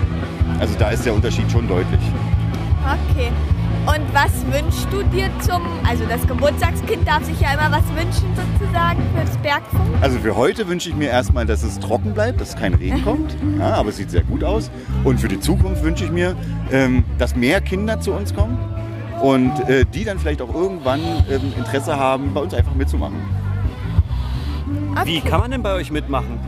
Also 0.59 0.75
da 0.77 0.89
ist 0.89 1.05
der 1.05 1.13
Unterschied 1.13 1.49
schon 1.51 1.67
deutlich. 1.67 2.01
Okay. 2.83 3.31
Und 3.87 4.01
was 4.13 4.31
wünschst 4.51 4.87
du 4.91 5.03
dir 5.03 5.29
zum, 5.41 5.61
also 5.87 6.05
das 6.05 6.25
Geburtstagskind 6.25 7.07
darf 7.07 7.23
sich 7.23 7.39
ja 7.39 7.53
immer 7.53 7.71
was 7.71 7.83
wünschen 7.89 8.27
sozusagen 8.35 8.99
für 9.13 9.25
das 9.25 9.37
Bergfunk? 9.37 9.81
Also 10.01 10.17
für 10.17 10.35
heute 10.35 10.67
wünsche 10.67 10.89
ich 10.89 10.95
mir 10.95 11.09
erstmal, 11.09 11.45
dass 11.45 11.61
es 11.61 11.79
trocken 11.79 12.15
bleibt, 12.15 12.41
dass 12.41 12.55
kein 12.55 12.73
Regen 12.73 13.03
kommt. 13.03 13.35
Ja, 13.59 13.75
aber 13.75 13.89
es 13.89 13.97
sieht 13.97 14.09
sehr 14.09 14.23
gut 14.23 14.43
aus. 14.43 14.69
Und 15.03 15.19
für 15.19 15.27
die 15.27 15.39
Zukunft 15.39 15.83
wünsche 15.83 16.03
ich 16.03 16.11
mir, 16.11 16.35
ähm, 16.71 17.03
dass 17.19 17.35
mehr 17.35 17.61
Kinder 17.61 18.01
zu 18.01 18.11
uns 18.11 18.33
kommen 18.33 18.57
und 19.21 19.51
äh, 19.69 19.85
die 19.85 20.03
dann 20.03 20.19
vielleicht 20.19 20.41
auch 20.41 20.53
irgendwann 20.53 20.99
ähm, 21.29 21.53
Interesse 21.55 21.95
haben, 21.97 22.33
bei 22.33 22.41
uns 22.41 22.53
einfach 22.53 22.73
mitzumachen. 22.73 23.15
Wie 25.05 25.21
kann 25.21 25.39
man 25.39 25.51
denn 25.51 25.63
bei 25.63 25.73
euch 25.73 25.91
mitmachen? 25.91 26.39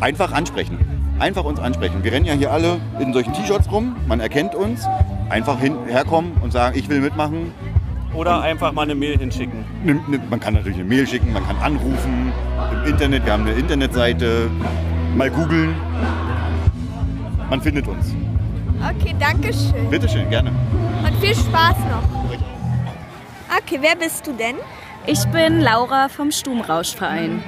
Einfach 0.00 0.32
ansprechen. 0.32 0.78
Einfach 1.18 1.44
uns 1.44 1.58
ansprechen. 1.58 2.04
Wir 2.04 2.12
rennen 2.12 2.26
ja 2.26 2.34
hier 2.34 2.52
alle 2.52 2.78
in 3.00 3.12
solchen 3.12 3.32
T-Shirts 3.32 3.70
rum. 3.70 3.96
Man 4.06 4.20
erkennt 4.20 4.54
uns. 4.54 4.86
Einfach 5.28 5.58
hin, 5.58 5.76
herkommen 5.88 6.32
und 6.40 6.52
sagen, 6.52 6.78
ich 6.78 6.88
will 6.88 7.00
mitmachen. 7.00 7.52
Oder 8.14 8.40
einfach 8.42 8.72
mal 8.72 8.82
eine 8.82 8.94
Mail 8.94 9.18
hinschicken. 9.18 9.64
Ne- 9.84 10.00
ne- 10.08 10.20
Man 10.30 10.40
kann 10.40 10.54
natürlich 10.54 10.78
eine 10.78 10.88
Mail 10.88 11.06
schicken, 11.06 11.32
man 11.32 11.46
kann 11.46 11.56
anrufen 11.58 12.32
im 12.72 12.90
Internet. 12.90 13.26
Wir 13.26 13.32
haben 13.32 13.42
eine 13.42 13.52
Internetseite. 13.52 14.48
Mal 15.16 15.30
googeln. 15.30 15.74
Man 17.50 17.60
findet 17.60 17.86
uns. 17.88 18.14
Okay, 18.80 19.14
danke 19.18 19.52
schön. 19.52 19.90
Bitteschön, 19.90 20.28
gerne. 20.30 20.50
Und 21.04 21.16
viel 21.20 21.34
Spaß 21.34 21.76
noch. 21.90 22.02
Okay, 23.58 23.78
wer 23.80 23.96
bist 23.96 24.26
du 24.26 24.32
denn? 24.32 24.56
Ich 25.06 25.24
bin 25.28 25.60
Laura 25.60 26.08
vom 26.08 26.30
Stubenrauschverein. 26.30 27.42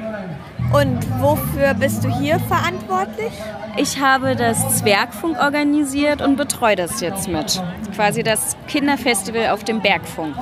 Und 0.73 0.99
wofür 1.21 1.75
bist 1.75 2.05
du 2.05 2.09
hier 2.19 2.39
verantwortlich? 2.41 3.33
Ich 3.81 4.01
habe 4.01 4.35
das 4.35 4.79
Zwergfunk 4.79 5.39
organisiert 5.39 6.21
und 6.21 6.35
betreue 6.35 6.75
das 6.75 7.01
jetzt 7.01 7.29
mit. 7.29 7.63
Quasi 7.95 8.25
das 8.25 8.57
Kinderfestival 8.67 9.51
auf 9.51 9.63
dem 9.63 9.81
Bergfunk. 9.81 10.35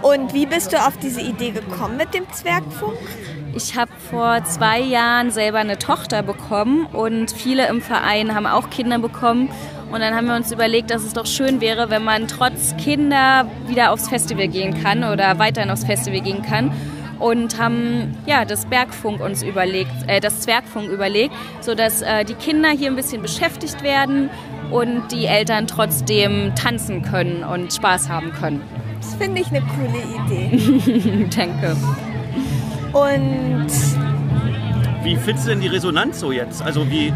Und 0.00 0.32
wie 0.32 0.46
bist 0.46 0.72
du 0.72 0.78
auf 0.78 0.96
diese 0.96 1.20
Idee 1.20 1.50
gekommen 1.50 1.98
mit 1.98 2.14
dem 2.14 2.24
Zwergfunk? 2.32 2.96
Ich 3.54 3.76
habe 3.76 3.90
vor 4.10 4.42
zwei 4.44 4.80
Jahren 4.80 5.30
selber 5.30 5.58
eine 5.58 5.78
Tochter 5.78 6.22
bekommen 6.22 6.86
und 6.86 7.32
viele 7.32 7.68
im 7.68 7.82
Verein 7.82 8.34
haben 8.34 8.46
auch 8.46 8.70
Kinder 8.70 8.98
bekommen. 8.98 9.50
Und 9.92 10.00
dann 10.00 10.14
haben 10.14 10.26
wir 10.26 10.36
uns 10.36 10.50
überlegt, 10.50 10.90
dass 10.90 11.02
es 11.02 11.12
doch 11.12 11.26
schön 11.26 11.60
wäre, 11.60 11.90
wenn 11.90 12.02
man 12.02 12.28
trotz 12.28 12.74
Kinder 12.78 13.44
wieder 13.66 13.92
aufs 13.92 14.08
Festival 14.08 14.48
gehen 14.48 14.82
kann 14.82 15.04
oder 15.04 15.38
weiterhin 15.38 15.70
aufs 15.70 15.84
Festival 15.84 16.20
gehen 16.20 16.40
kann. 16.40 16.72
Und 17.20 17.58
haben 17.58 18.16
ja, 18.26 18.44
das 18.44 18.66
Bergfunk 18.66 19.20
uns 19.20 19.42
überlegt, 19.42 19.92
äh, 20.08 20.20
das 20.20 20.40
Zwergfunk 20.40 20.88
überlegt, 20.90 21.34
sodass 21.60 22.02
äh, 22.02 22.24
die 22.24 22.34
Kinder 22.34 22.70
hier 22.70 22.90
ein 22.90 22.96
bisschen 22.96 23.22
beschäftigt 23.22 23.82
werden 23.82 24.30
und 24.70 25.12
die 25.12 25.26
Eltern 25.26 25.66
trotzdem 25.66 26.54
tanzen 26.54 27.02
können 27.02 27.44
und 27.44 27.72
Spaß 27.72 28.08
haben 28.08 28.32
können. 28.32 28.62
Das 29.00 29.14
finde 29.14 29.42
ich 29.42 29.48
eine 29.48 29.60
coole 29.62 30.02
Idee. 30.26 31.26
Danke. 31.36 31.76
Und 32.92 33.66
Wie 35.04 35.16
findest 35.16 35.46
du 35.46 35.50
denn 35.50 35.60
die 35.60 35.68
Resonanz 35.68 36.20
so 36.20 36.32
jetzt? 36.32 36.62
Also 36.62 36.90
wie 36.90 37.12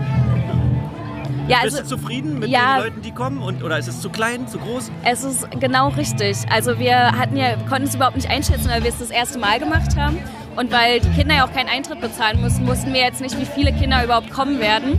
Ja, 1.49 1.59
bist 1.63 1.79
also- 1.79 1.95
du 1.97 2.01
zufrieden 2.01 2.39
mit 2.39 2.49
ja. 2.49 2.77
den 2.77 2.85
Leuten, 2.85 3.03
die 3.03 3.13
kommen? 3.13 3.39
Und, 3.43 3.63
oder 3.63 3.79
ist 3.79 3.89
es 3.89 4.01
zu 4.01 4.09
klein, 4.11 4.49
zu 4.49 4.59
groß? 4.59 4.91
Es 5.05 5.25
ist 5.25 5.49
genau 5.61 5.89
richtig. 5.89 6.39
Also 6.51 6.79
wir 6.79 7.13
hatten 7.13 7.37
ja, 7.37 7.57
konnten 7.69 7.89
es 7.89 7.95
überhaupt 7.95 8.17
nicht 8.17 8.31
einschätzen, 8.31 8.69
weil 8.69 8.83
wir 8.83 8.91
es 8.91 8.99
das 8.99 9.11
erste 9.11 9.39
Mal 9.39 9.59
gemacht 9.59 9.97
haben. 9.97 10.19
Und 10.57 10.71
weil 10.71 11.01
die 11.01 11.11
Kinder 11.11 11.35
ja 11.35 11.47
auch 11.47 11.53
keinen 11.53 11.69
Eintritt 11.69 12.01
bezahlen 12.01 12.41
mussten, 12.41 12.67
wussten 12.67 12.93
wir 12.93 13.01
jetzt 13.01 13.21
nicht, 13.21 13.39
wie 13.41 13.45
viele 13.45 13.73
Kinder 13.73 14.05
überhaupt 14.05 14.31
kommen 14.31 14.61
werden. 14.61 14.99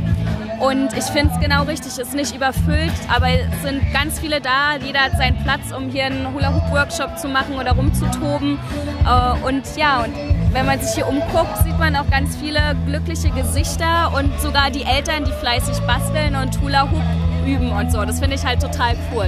Und 0.59 0.89
ich 0.97 1.03
finde 1.05 1.33
es 1.33 1.39
genau 1.39 1.63
richtig, 1.63 1.87
es 1.93 1.97
ist 1.97 2.13
nicht 2.13 2.35
überfüllt, 2.35 2.93
aber 3.13 3.27
es 3.29 3.61
sind 3.61 3.81
ganz 3.93 4.19
viele 4.19 4.39
da. 4.41 4.75
Jeder 4.85 4.99
hat 5.01 5.17
seinen 5.17 5.41
Platz, 5.43 5.71
um 5.75 5.89
hier 5.89 6.05
einen 6.05 6.33
Hula-Hoop-Workshop 6.33 7.17
zu 7.17 7.27
machen 7.27 7.55
oder 7.59 7.71
rumzutoben. 7.73 8.57
Äh, 9.05 9.45
Und 9.47 9.63
ja, 9.77 10.03
und 10.03 10.13
wenn 10.55 10.65
man 10.65 10.79
sich 10.79 10.95
hier 10.95 11.05
umguckt, 11.05 11.57
sieht 11.65 11.77
man 11.77 11.97
auch 11.97 12.09
ganz 12.09 12.37
viele 12.37 12.77
glückliche 12.85 13.29
Gesichter 13.31 14.13
und 14.15 14.31
sogar 14.39 14.71
die 14.71 14.83
Eltern, 14.83 15.25
die 15.25 15.33
fleißig 15.33 15.77
basteln 15.81 16.33
und 16.33 16.61
Hula-Hoop 16.61 17.03
üben 17.45 17.73
und 17.73 17.91
so. 17.91 18.05
Das 18.05 18.19
finde 18.19 18.37
ich 18.37 18.45
halt 18.45 18.61
total 18.61 18.95
cool. 19.13 19.27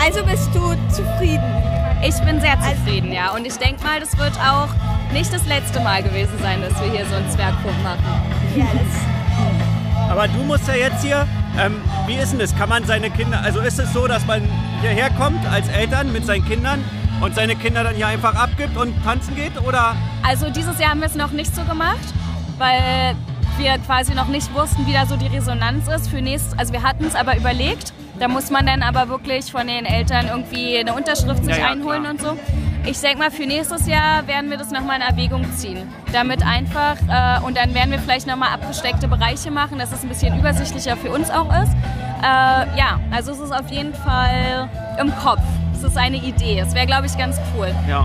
Also 0.00 0.24
bist 0.24 0.48
du 0.54 0.76
zufrieden? 0.94 1.42
Ich 2.06 2.16
bin 2.24 2.40
sehr 2.40 2.56
zufrieden, 2.60 3.12
ja. 3.12 3.32
Und 3.34 3.44
ich 3.44 3.56
denke 3.56 3.82
mal, 3.82 3.98
das 3.98 4.16
wird 4.16 4.38
auch 4.38 4.68
nicht 5.12 5.32
das 5.34 5.44
letzte 5.46 5.80
Mal 5.80 6.04
gewesen 6.04 6.38
sein, 6.40 6.62
dass 6.62 6.80
wir 6.80 6.92
hier 6.92 7.04
so 7.06 7.16
einen 7.16 7.28
Zwergfunk 7.28 7.82
machen. 7.82 8.04
Ja, 8.54 8.66
das 8.72 10.08
Aber 10.08 10.28
du 10.28 10.38
musst 10.44 10.68
ja 10.68 10.76
jetzt 10.76 11.02
hier, 11.02 11.26
ähm, 11.58 11.82
wie 12.06 12.14
ist 12.14 12.30
denn 12.30 12.38
das? 12.38 12.56
Kann 12.56 12.68
man 12.68 12.84
seine 12.84 13.10
Kinder, 13.10 13.40
also 13.42 13.58
ist 13.58 13.80
es 13.80 13.92
so, 13.92 14.06
dass 14.06 14.24
man 14.24 14.42
hierher 14.82 15.10
kommt 15.10 15.44
als 15.50 15.68
Eltern 15.68 16.12
mit 16.12 16.24
seinen 16.24 16.44
Kindern 16.44 16.84
und 17.20 17.34
seine 17.34 17.56
Kinder 17.56 17.84
dann 17.84 17.94
hier 17.94 18.06
einfach 18.06 18.34
abgibt 18.34 18.76
und 18.76 18.94
tanzen 19.04 19.34
geht? 19.34 19.52
Oder 19.66 19.94
Also 20.26 20.50
dieses 20.50 20.78
Jahr 20.78 20.90
haben 20.90 21.00
wir 21.00 21.06
es 21.08 21.14
noch 21.14 21.30
nicht 21.32 21.54
so 21.54 21.62
gemacht, 21.64 21.98
weil 22.58 23.14
wir 23.58 23.78
quasi 23.78 24.14
noch 24.14 24.28
nicht 24.28 24.52
wussten, 24.54 24.86
wie 24.86 24.92
da 24.92 25.06
so 25.06 25.16
die 25.16 25.26
Resonanz 25.26 25.88
ist 25.88 26.08
für 26.08 26.22
nächstes. 26.22 26.58
Also 26.58 26.72
wir 26.72 26.82
hatten 26.82 27.04
es 27.04 27.14
aber 27.14 27.36
überlegt. 27.36 27.92
Da 28.18 28.28
muss 28.28 28.50
man 28.50 28.66
dann 28.66 28.82
aber 28.82 29.08
wirklich 29.08 29.50
von 29.50 29.66
den 29.66 29.86
Eltern 29.86 30.26
irgendwie 30.28 30.78
eine 30.78 30.92
Unterschrift 30.94 31.42
sich 31.42 31.56
Ja, 31.56 31.62
ja, 31.62 31.70
einholen 31.70 32.02
klar. 32.02 32.12
und 32.12 32.20
so. 32.20 32.36
Ich 32.84 32.98
denke 33.00 33.18
mal, 33.18 33.30
für 33.30 33.46
nächstes 33.46 33.86
Jahr 33.86 34.26
werden 34.26 34.50
wir 34.50 34.58
das 34.58 34.70
nochmal 34.70 34.96
in 34.96 35.02
Erwägung 35.02 35.44
ziehen. 35.56 35.88
Damit 36.12 36.42
einfach, 36.42 36.96
äh, 37.08 37.40
und 37.44 37.56
dann 37.56 37.74
werden 37.74 37.90
wir 37.90 37.98
vielleicht 37.98 38.26
nochmal 38.26 38.50
abgesteckte 38.54 39.08
Bereiche 39.08 39.50
machen, 39.50 39.78
dass 39.78 39.92
es 39.92 40.02
ein 40.02 40.08
bisschen 40.10 40.38
übersichtlicher 40.38 40.96
für 40.98 41.10
uns 41.10 41.30
auch 41.30 41.48
ist. 41.62 41.72
Äh, 42.22 42.78
ja, 42.78 43.00
also 43.10 43.32
es 43.32 43.38
ist 43.38 43.52
auf 43.52 43.70
jeden 43.70 43.94
Fall 43.94 44.68
im 44.98 45.14
Kopf. 45.16 45.40
Es 45.80 45.86
ist 45.86 45.96
eine 45.96 46.18
Idee. 46.18 46.58
Es 46.60 46.74
wäre, 46.74 46.84
glaube 46.84 47.06
ich, 47.06 47.16
ganz 47.16 47.40
cool. 47.56 47.74
Ja. 47.88 48.04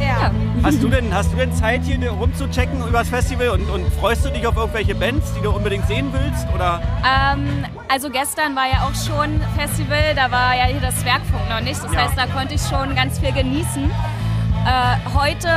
Ja. 0.00 0.32
Hast 0.64 0.82
du 0.82 0.88
denn, 0.88 1.14
hast 1.14 1.32
du 1.32 1.36
denn 1.36 1.52
Zeit, 1.52 1.82
hier 1.84 2.10
rumzuchecken 2.10 2.80
über 2.80 2.98
das 2.98 3.08
Festival 3.10 3.50
und, 3.50 3.70
und 3.70 3.92
freust 3.94 4.24
du 4.24 4.30
dich 4.30 4.44
auf 4.44 4.56
irgendwelche 4.56 4.96
Bands, 4.96 5.32
die 5.34 5.42
du 5.42 5.50
unbedingt 5.52 5.86
sehen 5.86 6.12
willst? 6.12 6.48
Oder? 6.52 6.80
Ähm, 7.06 7.64
also 7.88 8.10
gestern 8.10 8.56
war 8.56 8.66
ja 8.66 8.88
auch 8.88 8.94
schon 9.06 9.40
Festival, 9.56 10.16
da 10.16 10.32
war 10.32 10.56
ja 10.56 10.64
hier 10.64 10.80
das 10.80 10.96
Zwergfunk 10.96 11.48
noch 11.48 11.60
nicht. 11.60 11.80
Das 11.80 11.92
Ja. 11.92 12.00
heißt, 12.00 12.18
da 12.18 12.26
konnte 12.26 12.54
ich 12.54 12.62
schon 12.62 12.96
ganz 12.96 13.20
viel 13.20 13.30
genießen. 13.32 13.84
Äh, 13.84 15.14
heute 15.16 15.48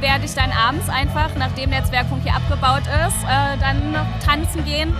werde 0.00 0.24
ich 0.24 0.34
dann 0.34 0.50
abends 0.52 0.88
einfach, 0.88 1.28
nachdem 1.38 1.70
der 1.70 1.84
Zwergfunk 1.84 2.22
hier 2.22 2.34
abgebaut 2.34 2.82
ist, 3.06 3.24
äh, 3.24 3.58
dann 3.60 3.92
noch 3.92 4.06
tanzen 4.24 4.64
gehen. 4.64 4.94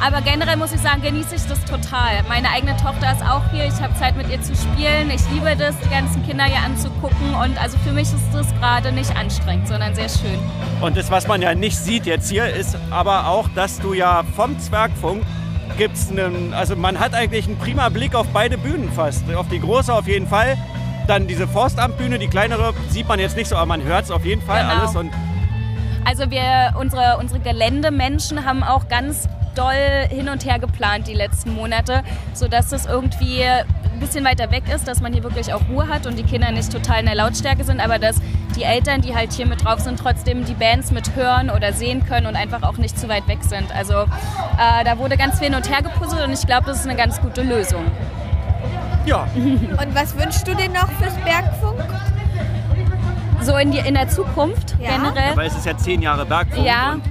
Aber 0.00 0.20
generell 0.20 0.56
muss 0.56 0.72
ich 0.72 0.80
sagen, 0.80 1.00
genieße 1.02 1.34
ich 1.36 1.46
das 1.46 1.62
total. 1.64 2.22
Meine 2.28 2.50
eigene 2.50 2.76
Tochter 2.76 3.12
ist 3.12 3.22
auch 3.22 3.42
hier. 3.50 3.64
Ich 3.64 3.80
habe 3.80 3.94
Zeit 3.94 4.16
mit 4.16 4.28
ihr 4.28 4.40
zu 4.42 4.54
spielen. 4.54 5.10
Ich 5.10 5.22
liebe 5.32 5.56
das, 5.56 5.74
die 5.78 5.88
ganzen 5.88 6.24
Kinder 6.26 6.44
hier 6.44 6.62
anzugucken. 6.64 7.34
Und 7.34 7.60
also 7.62 7.78
für 7.78 7.92
mich 7.92 8.08
ist 8.12 8.32
das 8.32 8.46
gerade 8.60 8.92
nicht 8.92 9.16
anstrengend, 9.16 9.66
sondern 9.68 9.94
sehr 9.94 10.08
schön. 10.08 10.38
Und 10.80 10.96
das, 10.96 11.10
was 11.10 11.26
man 11.26 11.40
ja 11.40 11.54
nicht 11.54 11.76
sieht 11.78 12.06
jetzt 12.06 12.28
hier, 12.28 12.46
ist 12.46 12.76
aber 12.90 13.28
auch, 13.28 13.48
dass 13.54 13.78
du 13.80 13.94
ja 13.94 14.22
vom 14.36 14.58
Zwergfunk 14.58 15.22
gibt's 15.78 16.10
einen, 16.10 16.52
also 16.52 16.76
man 16.76 17.00
hat 17.00 17.14
eigentlich 17.14 17.46
einen 17.46 17.58
prima 17.58 17.88
Blick 17.88 18.14
auf 18.14 18.26
beide 18.32 18.58
Bühnen 18.58 18.92
fast. 18.92 19.24
Auf 19.34 19.48
die 19.48 19.60
große 19.60 19.92
auf 19.92 20.06
jeden 20.06 20.26
Fall. 20.26 20.58
Dann 21.06 21.26
diese 21.26 21.46
Forstamtbühne, 21.48 22.18
die 22.18 22.28
kleinere 22.28 22.74
sieht 22.90 23.08
man 23.08 23.18
jetzt 23.20 23.36
nicht 23.36 23.48
so, 23.48 23.56
aber 23.56 23.66
man 23.66 23.82
hört 23.82 24.04
es 24.04 24.10
auf 24.10 24.24
jeden 24.24 24.42
Fall 24.42 24.62
Genau. 24.62 24.80
alles. 24.82 24.96
Und 24.96 25.10
Also 26.04 26.30
wir, 26.30 26.74
unsere, 26.78 27.16
unsere 27.18 27.40
Geländemenschen 27.40 28.44
haben 28.44 28.62
auch 28.62 28.88
ganz 28.88 29.28
doll 29.54 30.06
hin 30.10 30.28
und 30.28 30.44
her 30.44 30.58
geplant 30.58 31.06
die 31.06 31.14
letzten 31.14 31.54
Monate, 31.54 32.02
sodass 32.32 32.72
es 32.72 32.86
irgendwie 32.86 33.42
ein 33.44 34.00
bisschen 34.00 34.24
weiter 34.24 34.50
weg 34.50 34.64
ist, 34.74 34.88
dass 34.88 35.00
man 35.00 35.12
hier 35.12 35.22
wirklich 35.22 35.52
auch 35.52 35.60
Ruhe 35.70 35.88
hat 35.88 36.06
und 36.06 36.16
die 36.18 36.24
Kinder 36.24 36.50
nicht 36.50 36.70
total 36.72 37.00
in 37.00 37.06
der 37.06 37.14
Lautstärke 37.14 37.64
sind, 37.64 37.80
aber 37.80 37.98
dass 37.98 38.16
die 38.56 38.62
Eltern, 38.64 39.00
die 39.00 39.14
halt 39.14 39.32
hier 39.32 39.46
mit 39.46 39.64
drauf 39.64 39.80
sind, 39.80 39.98
trotzdem 39.98 40.44
die 40.44 40.54
Bands 40.54 40.90
mit 40.90 41.14
hören 41.16 41.50
oder 41.50 41.72
sehen 41.72 42.04
können 42.06 42.26
und 42.26 42.36
einfach 42.36 42.62
auch 42.62 42.76
nicht 42.76 42.98
zu 42.98 43.08
weit 43.08 43.26
weg 43.28 43.38
sind. 43.42 43.74
Also 43.74 43.94
äh, 44.02 44.84
da 44.84 44.98
wurde 44.98 45.16
ganz 45.16 45.38
viel 45.38 45.48
hin 45.48 45.56
und 45.56 45.68
her 45.70 45.82
gepuzzelt 45.82 46.22
und 46.26 46.32
ich 46.32 46.46
glaube, 46.46 46.66
das 46.66 46.80
ist 46.80 46.86
eine 46.86 46.96
ganz 46.96 47.20
gute 47.20 47.42
Lösung. 47.42 47.84
Ja. 49.06 49.26
Und 49.34 49.94
was 49.94 50.18
wünschst 50.18 50.48
du 50.48 50.54
dir 50.54 50.70
noch 50.70 50.88
fürs 50.92 51.12
Bergfunk? 51.24 51.84
So 53.42 53.56
in, 53.58 53.70
die, 53.70 53.78
in 53.78 53.92
der 53.94 54.08
Zukunft 54.08 54.74
Ja. 54.80 54.92
generell. 54.92 55.36
weil 55.36 55.46
es 55.48 55.54
ist 55.56 55.66
ja 55.66 55.76
zehn 55.76 56.00
Jahre 56.00 56.24
Bergfunk. 56.24 56.66
Ja, 56.66 56.92
und- 56.92 57.02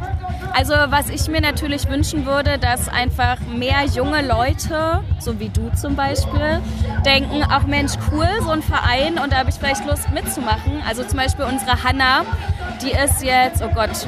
also 0.53 0.73
was 0.89 1.09
ich 1.09 1.27
mir 1.27 1.41
natürlich 1.41 1.89
wünschen 1.89 2.25
würde, 2.25 2.57
dass 2.59 2.87
einfach 2.87 3.37
mehr 3.41 3.85
junge 3.85 4.25
Leute, 4.25 5.03
so 5.19 5.39
wie 5.39 5.49
du 5.49 5.71
zum 5.75 5.95
Beispiel, 5.95 6.61
denken, 7.05 7.43
ach 7.49 7.63
Mensch, 7.63 7.93
cool, 8.11 8.27
so 8.41 8.51
ein 8.51 8.61
Verein 8.61 9.17
und 9.17 9.33
da 9.33 9.37
habe 9.37 9.49
ich 9.49 9.55
vielleicht 9.55 9.85
Lust 9.85 10.09
mitzumachen. 10.11 10.81
Also 10.87 11.03
zum 11.03 11.17
Beispiel 11.17 11.45
unsere 11.45 11.83
Hanna, 11.83 12.23
die 12.81 12.91
ist 12.91 13.23
jetzt, 13.23 13.63
oh 13.63 13.69
Gott, 13.73 14.07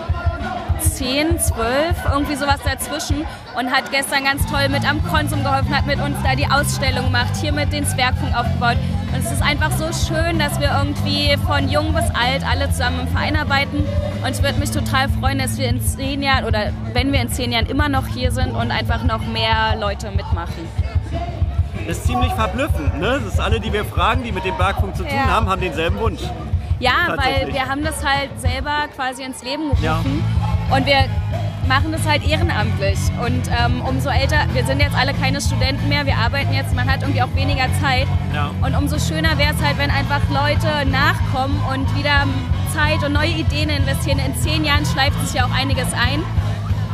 10, 0.79 1.39
12, 1.39 1.95
irgendwie 2.12 2.36
sowas 2.36 2.60
dazwischen 2.63 3.25
und 3.58 3.71
hat 3.71 3.91
gestern 3.91 4.25
ganz 4.25 4.45
toll 4.45 4.69
mit 4.69 4.88
am 4.88 5.03
Konsum 5.03 5.43
geholfen, 5.43 5.75
hat 5.75 5.88
mit 5.88 5.99
uns 5.99 6.15
da 6.23 6.36
die 6.36 6.47
Ausstellung 6.47 7.05
gemacht, 7.05 7.36
hier 7.41 7.51
mit 7.51 7.73
den 7.73 7.86
Zwergfunk 7.86 8.36
aufgebaut. 8.38 8.77
Und 9.15 9.23
es 9.23 9.32
ist 9.32 9.41
einfach 9.41 9.71
so 9.71 9.86
schön, 9.93 10.39
dass 10.39 10.60
wir 10.60 10.75
irgendwie 10.78 11.38
von 11.45 11.69
jung 11.69 11.93
bis 11.93 12.04
alt 12.13 12.43
alle 12.45 12.69
zusammen 12.69 13.01
im 13.01 13.08
Verein 13.08 13.38
arbeiten. 13.38 13.78
Und 14.25 14.30
ich 14.30 14.43
würde 14.43 14.60
mich 14.60 14.71
total 14.71 15.08
freuen, 15.08 15.39
dass 15.39 15.58
wir 15.58 15.69
in 15.69 15.80
zehn 15.80 16.21
Jahren 16.21 16.43
oder 16.43 16.71
wenn 16.91 17.13
wir 17.13 17.21
in 17.21 17.30
zehn 17.30 17.54
Jahren 17.54 17.67
immer 17.67 17.88
noch 17.88 18.08
hier 18.08 18.32
sind 18.34 18.51
und 18.51 18.71
einfach 18.71 19.06
noch 19.06 19.25
mehr 19.25 19.78
Leute 19.80 20.12
mitmachen. 20.12 20.67
Das 21.88 21.97
ist 21.97 22.08
ziemlich 22.08 22.34
verblüffend. 22.34 22.99
Ne? 22.99 23.21
Das 23.23 23.34
ist 23.36 23.39
alle, 23.39 23.62
die 23.62 23.71
wir 23.71 23.86
fragen, 23.86 24.23
die 24.23 24.34
mit 24.34 24.43
dem 24.43 24.58
Bergfunk 24.58 24.97
zu 24.97 25.04
tun 25.04 25.13
Ja. 25.15 25.28
haben, 25.28 25.47
haben 25.49 25.62
denselben 25.62 25.97
Wunsch. 25.99 26.21
Ja, 26.80 27.15
weil 27.15 27.54
wir 27.54 27.67
haben 27.69 27.86
das 27.86 28.04
halt 28.06 28.32
selber 28.38 28.89
quasi 28.93 29.23
ins 29.23 29.41
Leben 29.43 29.63
gerufen. 29.63 29.84
Ja. 29.86 30.01
Und 30.75 30.86
wir 30.86 31.06
machen 31.67 31.91
das 31.91 32.08
halt 32.08 32.28
ehrenamtlich. 32.28 32.99
Und 33.25 33.43
ähm, 33.60 33.82
umso 33.82 34.10
älter, 34.10 34.38
wir 34.54 34.65
sind 34.65 34.80
jetzt 34.80 34.95
alle 34.95 35.13
keine 35.13 35.41
Studenten 35.41 35.88
mehr, 35.89 36.06
wir 36.06 36.17
arbeiten 36.17 36.54
jetzt, 36.54 36.75
man 36.75 36.91
hat 36.91 37.01
irgendwie 37.01 37.21
auch 37.21 37.34
weniger 37.36 37.65
Zeit. 37.82 38.08
Ja. 38.34 38.51
Und 38.62 38.75
umso 38.75 38.99
schöner 38.99 39.38
wäre 39.38 39.54
es 39.54 39.63
halt, 39.65 39.78
wenn 39.78 39.91
einfach 39.91 40.21
Leute 40.30 40.88
nachkommen 40.89 41.60
und 41.73 41.95
wieder 41.97 42.25
Zeit 42.73 43.04
und 43.06 43.13
neue 43.13 43.30
Ideen 43.32 43.69
investieren. 43.69 44.19
In 44.19 44.36
zehn 44.36 44.63
Jahren 44.65 44.86
schleift 44.86 45.19
sich 45.25 45.36
ja 45.39 45.45
auch 45.45 45.51
einiges 45.51 45.88
ein. 45.93 46.23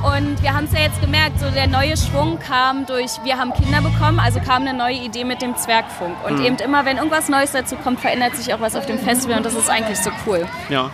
Und 0.04 0.42
wir 0.42 0.54
haben 0.56 0.66
es 0.66 0.72
ja 0.74 0.80
jetzt 0.80 1.00
gemerkt, 1.00 1.40
so 1.40 1.48
der 1.52 1.68
neue 1.68 1.96
Schwung 1.96 2.40
kam 2.40 2.88
durch, 2.88 3.12
wir 3.24 3.38
haben 3.38 3.54
Kinder 3.54 3.82
bekommen, 3.82 4.20
also 4.20 4.40
kam 4.40 4.64
eine 4.64 4.74
neue 4.74 4.96
Idee 4.96 5.24
mit 5.24 5.44
dem 5.44 5.56
Zwergfunk. 5.56 6.16
Und 6.28 6.40
Mhm. 6.40 6.46
eben 6.46 6.56
immer, 6.58 6.86
wenn 6.86 6.98
irgendwas 6.98 7.30
Neues 7.30 7.52
dazu 7.52 7.76
kommt, 7.76 8.00
verändert 8.00 8.36
sich 8.36 8.52
auch 8.52 8.60
was 8.60 8.76
auf 8.76 8.88
dem 8.88 8.98
Festival 8.98 9.38
und 9.38 9.46
das 9.46 9.54
ist 9.54 9.70
eigentlich 9.70 10.00
so 10.00 10.10
cool. 10.26 10.48
Ja. 10.70 10.90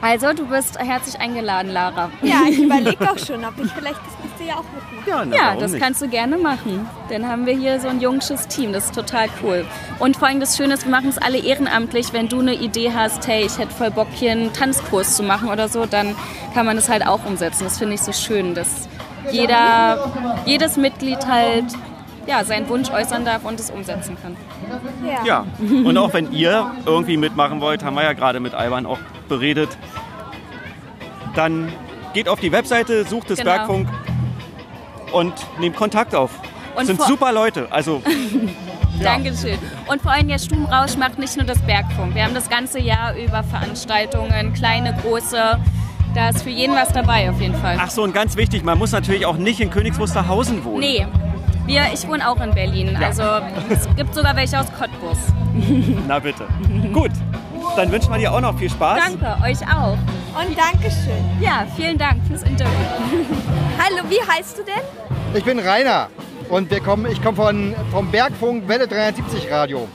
Also, 0.00 0.32
du 0.32 0.46
bist 0.46 0.78
herzlich 0.78 1.18
eingeladen, 1.20 1.72
Lara. 1.72 2.10
Ja, 2.22 2.42
ich 2.48 2.58
überlege 2.62 3.10
auch 3.10 3.18
schon, 3.18 3.44
ob 3.44 3.54
ich 3.62 3.70
vielleicht 3.72 3.96
das 3.96 4.24
nächste 4.24 4.44
Jahr 4.44 4.58
auch 4.58 4.64
mitmache. 4.64 5.34
Ja, 5.34 5.56
das 5.56 5.74
kannst 5.78 6.02
du 6.02 6.08
gerne 6.08 6.36
machen. 6.36 6.88
Dann 7.08 7.26
haben 7.26 7.46
wir 7.46 7.56
hier 7.56 7.80
so 7.80 7.88
ein 7.88 8.00
junges 8.00 8.48
Team. 8.48 8.72
Das 8.72 8.86
ist 8.86 8.94
total 8.94 9.28
cool. 9.42 9.64
Und 9.98 10.16
vor 10.16 10.28
allem 10.28 10.40
das 10.40 10.56
Schöne 10.56 10.74
ist, 10.74 10.84
wir 10.84 10.90
machen 10.90 11.08
es 11.08 11.18
alle 11.18 11.38
ehrenamtlich. 11.38 12.12
Wenn 12.12 12.28
du 12.28 12.40
eine 12.40 12.54
Idee 12.54 12.92
hast, 12.94 13.26
hey, 13.26 13.44
ich 13.46 13.58
hätte 13.58 13.72
voll 13.72 13.90
Bock, 13.90 14.08
hier 14.12 14.32
einen 14.32 14.52
Tanzkurs 14.52 15.16
zu 15.16 15.22
machen 15.22 15.48
oder 15.48 15.68
so, 15.68 15.86
dann 15.86 16.14
kann 16.54 16.66
man 16.66 16.76
das 16.76 16.88
halt 16.88 17.06
auch 17.06 17.24
umsetzen. 17.24 17.64
Das 17.64 17.78
finde 17.78 17.94
ich 17.94 18.02
so 18.02 18.12
schön, 18.12 18.54
dass 18.54 18.88
jeder, 19.30 20.12
jedes 20.44 20.76
Mitglied 20.76 21.26
halt 21.26 21.64
ja, 22.26 22.44
seinen 22.44 22.68
Wunsch 22.68 22.90
äußern 22.90 23.24
darf 23.24 23.44
und 23.44 23.58
es 23.60 23.70
umsetzen 23.70 24.16
kann. 24.20 24.36
Ja. 25.24 25.46
Und 25.60 25.96
auch 25.96 26.12
wenn 26.12 26.32
ihr 26.32 26.70
irgendwie 26.84 27.16
mitmachen 27.16 27.60
wollt, 27.60 27.84
haben 27.84 27.94
wir 27.94 28.02
ja 28.02 28.12
gerade 28.12 28.40
mit 28.40 28.54
Alban 28.54 28.86
auch 28.86 28.98
beredet, 29.28 29.76
dann 31.34 31.72
geht 32.14 32.28
auf 32.28 32.40
die 32.40 32.52
Webseite, 32.52 33.04
sucht 33.04 33.30
das 33.30 33.38
Genau. 33.38 33.50
Bergfunk 33.52 33.88
und 35.12 35.34
nehmt 35.60 35.76
Kontakt 35.76 36.14
auf. 36.14 36.30
Und 36.74 36.86
sind 36.86 37.00
super 37.02 37.32
Leute. 37.32 37.68
Also 37.70 38.02
Dankeschön. 39.02 39.58
Und 39.86 40.00
vor 40.02 40.12
allem 40.12 40.28
der 40.28 40.38
Stubenrausch 40.38 40.96
macht 40.96 41.18
nicht 41.18 41.36
nur 41.36 41.46
das 41.46 41.58
Bergfunk. 41.62 42.14
Wir 42.14 42.24
haben 42.24 42.34
das 42.34 42.48
ganze 42.48 42.78
Jahr 42.78 43.14
über 43.14 43.42
Veranstaltungen, 43.42 44.52
kleine, 44.54 44.94
große. 45.02 45.58
Da 46.14 46.28
ist 46.30 46.42
für 46.42 46.50
jeden 46.50 46.74
was 46.74 46.88
dabei 46.92 47.28
auf 47.30 47.40
jeden 47.40 47.54
Fall. 47.54 47.76
ach 47.78 47.90
so 47.90 48.02
und 48.02 48.14
ganz 48.14 48.36
wichtig, 48.36 48.64
man 48.64 48.78
muss 48.78 48.92
natürlich 48.92 49.26
auch 49.26 49.36
nicht 49.36 49.60
in 49.60 49.70
Königs 49.70 49.98
Wusterhausen 49.98 50.64
wohnen. 50.64 50.80
Nee, 50.80 51.06
wir, 51.66 51.82
ich 51.92 52.06
wohne 52.08 52.28
auch 52.28 52.40
in 52.40 52.52
Berlin. 52.54 52.96
Also 52.96 53.22
es 53.68 53.88
gibt 53.96 54.14
sogar 54.14 54.36
welche 54.36 54.58
aus 54.58 54.66
Cottbus. 54.78 55.18
Na 56.08 56.18
bitte. 56.18 56.46
Gut, 56.92 57.10
dann 57.76 57.90
wünschen 57.90 58.12
wir 58.12 58.18
dir 58.18 58.32
auch 58.32 58.40
noch 58.40 58.56
viel 58.58 58.70
Spaß. 58.70 59.00
Danke, 59.04 59.44
euch 59.44 59.60
auch. 59.62 59.98
Und 60.38 60.56
Dankeschön. 60.56 61.24
Ja, 61.40 61.66
vielen 61.76 61.98
Dank 61.98 62.24
fürs 62.26 62.42
Interview. 62.42 62.72
Hallo, 63.78 64.02
wie 64.08 64.20
heißt 64.20 64.58
du 64.58 64.62
denn? 64.62 64.82
Ich 65.34 65.44
bin 65.44 65.58
Rainer 65.58 66.08
und 66.48 66.70
wir 66.70 66.80
kommen, 66.80 67.10
ich 67.10 67.22
komme 67.22 67.36
von, 67.36 67.74
vom 67.90 68.10
Bergfunk 68.10 68.68
Welle 68.68 68.86
370 68.86 69.50
Radio. 69.50 69.88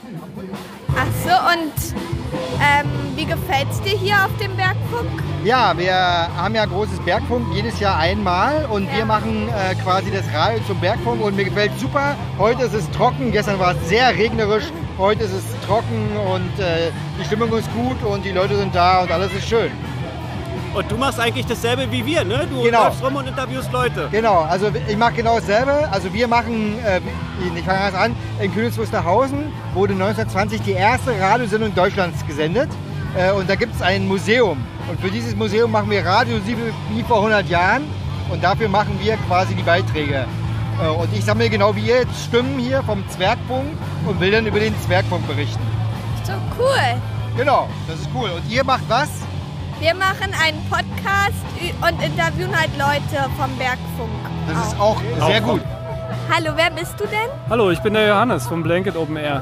Ach 0.96 1.08
so, 1.24 1.32
und 1.32 2.21
ähm, 2.34 2.88
wie 3.16 3.26
gefällt 3.26 3.68
es 3.72 3.82
dir 3.82 3.98
hier 3.98 4.16
auf 4.16 4.36
dem 4.40 4.56
Bergfunk? 4.56 5.10
Ja, 5.44 5.78
wir 5.78 5.94
haben 5.94 6.54
ja 6.56 6.66
großes 6.66 7.00
Bergfunk 7.00 7.48
jedes 7.54 7.80
Jahr 7.80 7.98
einmal 7.98 8.66
und 8.66 8.92
wir 8.96 9.06
machen 9.06 9.50
äh, 9.50 9.76
quasi 9.76 10.12
das 10.12 10.26
Radio 10.34 10.64
zum 10.68 10.80
Bergfunk 10.80 11.22
und 11.22 11.36
mir 11.36 11.46
gefällt 11.46 11.72
super. 11.80 12.16
Heute 12.38 12.64
ist 12.64 12.74
es 12.74 12.90
trocken, 12.92 13.32
gestern 13.32 13.60
war 13.60 13.72
es 13.72 13.90
sehr 13.90 14.10
regnerisch, 14.16 14.66
heute 14.98 15.24
ist 15.24 15.34
es 15.34 15.44
trocken 15.66 16.10
und 16.32 16.60
äh, 16.60 16.92
die 17.20 17.26
Stimmung 17.26 17.52
ist 17.58 17.70
gut 17.74 18.02
und 18.04 18.24
die 18.24 18.32
Leute 18.32 18.56
sind 18.56 18.76
da 18.76 19.02
und 19.02 19.12
alles 19.12 19.34
ist 19.34 19.48
schön. 19.48 19.72
Und 20.74 20.90
du 20.90 20.96
machst 20.98 21.20
eigentlich 21.20 21.46
dasselbe 21.46 21.92
wie 21.92 22.06
wir, 22.06 22.24
ne? 22.24 22.48
Du 22.50 22.62
Genau. 22.64 22.86
läufst 22.86 23.04
rum 23.04 23.16
und 23.18 23.28
interviewst 23.28 23.72
Leute. 23.74 24.08
Genau, 24.10 24.42
also 24.42 24.72
ich 24.88 24.96
mache 24.98 25.14
genau 25.14 25.36
dasselbe. 25.40 25.90
Also 25.92 26.14
wir 26.14 26.28
machen, 26.30 26.80
äh, 26.86 27.02
ich 27.58 27.64
fange 27.66 27.80
erst 27.80 27.96
an, 27.98 28.16
in 28.40 28.54
Königs 28.54 28.78
Wusterhausen 28.78 29.52
wurde 29.74 29.94
1920 29.94 30.62
die 30.62 30.72
erste 30.72 31.12
Radiosendung 31.20 31.76
Deutschlands 31.76 32.26
gesendet. 32.26 32.70
Äh, 33.18 33.32
und 33.34 33.50
da 33.50 33.56
gibt 33.56 33.76
es 33.76 33.82
ein 33.82 34.08
Museum. 34.08 34.58
Und 34.90 35.00
für 35.02 35.12
dieses 35.12 35.36
Museum 35.36 35.72
machen 35.72 35.90
wir 35.90 36.06
Radio 36.06 36.38
wie 36.46 37.04
vor 37.04 37.18
100 37.18 37.50
Jahren. 37.50 37.84
Und 38.30 38.42
dafür 38.42 38.70
machen 38.70 38.98
wir 39.02 39.18
quasi 39.28 39.54
die 39.56 39.64
Beiträge. 39.64 40.26
Äh, 40.82 40.88
und 40.88 41.14
ich 41.14 41.26
sammle 41.26 41.50
genau 41.50 41.76
wie 41.76 41.82
ihr 41.88 42.00
jetzt 42.00 42.24
Stimmen 42.24 42.58
hier 42.58 42.82
vom 42.84 43.04
Zwergfunk 43.10 43.66
und 44.08 44.20
will 44.22 44.32
dann 44.32 44.46
über 44.46 44.60
den 44.62 44.74
Zwergfunk 44.86 45.28
berichten. 45.28 45.60
So 46.24 46.32
cool. 46.58 47.02
Genau, 47.36 47.68
das 47.90 48.00
ist 48.00 48.10
cool. 48.16 48.30
Und 48.30 48.50
ihr 48.50 48.64
macht 48.64 48.84
was? 48.88 49.10
Wir 49.82 49.96
machen 49.96 50.32
einen 50.40 50.64
Podcast 50.70 51.44
und 51.82 52.04
interviewen 52.06 52.56
halt 52.56 52.70
Leute 52.78 53.28
vom 53.36 53.50
Bergfunk. 53.58 54.12
Das 54.48 54.68
ist 54.68 54.80
auch 54.80 55.02
sehr 55.28 55.42
gut. 55.42 55.62
Hallo, 56.32 56.52
wer 56.56 56.70
bist 56.70 57.00
du 57.00 57.06
denn? 57.06 57.30
Hallo, 57.50 57.72
ich 57.72 57.80
bin 57.80 57.96
der 57.96 58.08
Johannes 58.08 58.46
vom 58.46 58.62
Blanket 58.62 58.96
Open 58.96 59.18
Air. 59.18 59.42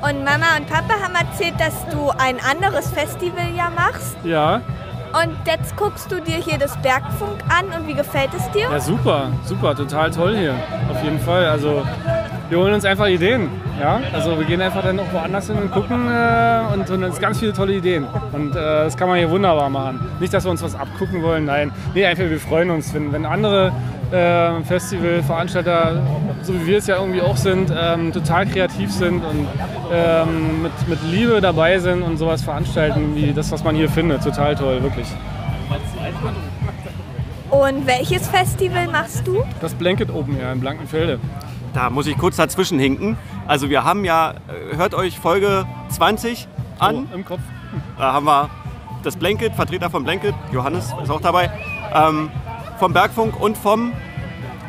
Und 0.00 0.24
Mama 0.24 0.56
und 0.56 0.66
Papa 0.68 0.94
haben 1.02 1.14
erzählt, 1.14 1.54
dass 1.60 1.86
du 1.90 2.08
ein 2.16 2.38
anderes 2.40 2.90
Festival 2.90 3.54
ja 3.54 3.68
machst. 3.68 4.16
Ja, 4.24 4.62
Und 5.12 5.36
jetzt 5.46 5.76
guckst 5.76 6.10
du 6.10 6.20
dir 6.20 6.36
hier 6.36 6.56
das 6.58 6.74
Bergfunk 6.78 7.38
an 7.48 7.66
und 7.78 7.86
wie 7.86 7.94
gefällt 7.94 8.30
es 8.34 8.50
dir? 8.52 8.70
ja 8.70 8.80
super, 8.80 9.28
super, 9.44 9.74
total 9.76 10.10
toll 10.12 10.34
hier. 10.36 10.54
Auf 10.90 11.02
jeden 11.04 11.20
Fall. 11.20 11.44
Also 11.46 11.86
wir 12.48 12.58
holen 12.58 12.74
uns 12.74 12.84
einfach 12.84 13.08
Ideen. 13.08 13.48
Ja? 13.80 14.00
Also 14.12 14.38
wir 14.38 14.46
gehen 14.46 14.60
einfach 14.60 14.82
dann 14.82 14.98
auch 15.00 15.12
woanders 15.12 15.46
hin 15.46 15.56
und 15.56 15.70
gucken 15.70 16.08
äh, 16.08 16.60
und 16.72 16.88
holen 16.88 17.04
uns 17.04 17.20
ganz 17.20 17.38
viele 17.38 17.52
tolle 17.52 17.74
Ideen. 17.74 18.06
Und 18.32 18.52
äh, 18.52 18.54
das 18.54 18.96
kann 18.96 19.08
man 19.08 19.18
hier 19.18 19.30
wunderbar 19.30 19.68
machen. 19.68 20.00
Nicht, 20.20 20.32
dass 20.32 20.44
wir 20.44 20.50
uns 20.50 20.62
was 20.62 20.74
abgucken 20.74 21.22
wollen, 21.22 21.44
nein. 21.44 21.72
Nee, 21.94 22.06
einfach 22.06 22.24
wir 22.24 22.40
freuen 22.40 22.70
uns, 22.70 22.94
wenn, 22.94 23.12
wenn 23.12 23.26
andere 23.26 23.72
äh, 24.12 24.62
Festivalveranstalter, 24.62 26.02
so 26.42 26.54
wie 26.54 26.66
wir 26.66 26.78
es 26.78 26.86
ja 26.86 26.98
irgendwie 26.98 27.20
auch 27.20 27.36
sind, 27.36 27.72
ähm, 27.76 28.12
total 28.12 28.46
kreativ 28.46 28.92
sind 28.92 29.24
und 29.24 29.48
ähm, 29.92 30.62
mit, 30.62 30.88
mit 30.88 30.98
Liebe 31.10 31.40
dabei 31.40 31.78
sind 31.78 32.02
und 32.02 32.16
sowas 32.16 32.42
veranstalten, 32.42 33.16
wie 33.16 33.32
das, 33.32 33.50
was 33.50 33.64
man 33.64 33.74
hier 33.74 33.88
findet. 33.88 34.22
Total 34.22 34.54
toll, 34.54 34.82
wirklich. 34.82 35.08
Und 37.50 37.86
welches 37.86 38.28
Festival 38.28 38.86
machst 38.88 39.26
du? 39.26 39.42
Das 39.60 39.74
Blanket 39.74 40.10
Open 40.10 40.38
Air 40.38 40.52
in 40.52 40.60
Blankenfelde. 40.60 41.18
Da 41.76 41.90
muss 41.90 42.06
ich 42.06 42.16
kurz 42.16 42.36
dazwischen 42.36 42.78
hinken. 42.78 43.18
Also 43.46 43.68
wir 43.68 43.84
haben 43.84 44.06
ja, 44.06 44.30
äh, 44.30 44.76
hört 44.76 44.94
euch 44.94 45.18
Folge 45.18 45.66
20 45.90 46.48
an. 46.78 47.06
Oh, 47.12 47.14
im 47.14 47.22
Kopf. 47.22 47.40
Da 47.98 48.14
haben 48.14 48.24
wir 48.24 48.48
das 49.02 49.14
Blanket, 49.14 49.54
Vertreter 49.54 49.90
vom 49.90 50.02
Blanket, 50.02 50.34
Johannes 50.52 50.94
ist 51.02 51.10
auch 51.10 51.20
dabei, 51.20 51.50
ähm, 51.94 52.30
vom 52.78 52.94
Bergfunk 52.94 53.38
und 53.38 53.58
vom... 53.58 53.92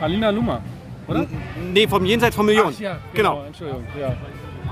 Alina 0.01 0.31
Luma, 0.31 0.59
oder? 1.07 1.25
Nee, 1.71 1.87
vom 1.87 2.05
Jenseits 2.05 2.35
von 2.35 2.45
Millionen. 2.45 2.73
Ach, 2.75 2.79
ja, 2.81 2.97
genau. 3.13 3.35
genau. 3.35 3.45
Entschuldigung, 3.47 3.83
ja. 3.97 4.13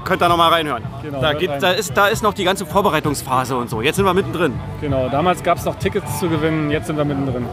Könnt 0.03 0.21
ihr 0.21 0.27
noch 0.27 0.37
mal 0.37 0.49
reinhören. 0.49 0.83
Genau, 1.03 1.21
da, 1.21 1.31
geht, 1.31 1.49
rein. 1.49 1.61
da, 1.61 1.71
ist, 1.71 1.95
da 1.95 2.07
ist 2.07 2.21
noch 2.21 2.33
die 2.33 2.43
ganze 2.43 2.65
Vorbereitungsphase 2.65 3.55
und 3.55 3.69
so. 3.69 3.81
Jetzt 3.81 3.95
sind 3.95 4.03
wir 4.03 4.13
mittendrin. 4.13 4.59
Genau, 4.81 5.07
damals 5.07 5.41
gab 5.41 5.57
es 5.57 5.63
noch 5.63 5.75
Tickets 5.75 6.19
zu 6.19 6.27
gewinnen, 6.27 6.69
jetzt 6.69 6.87
sind 6.87 6.97
wir 6.97 7.05
mittendrin. 7.05 7.45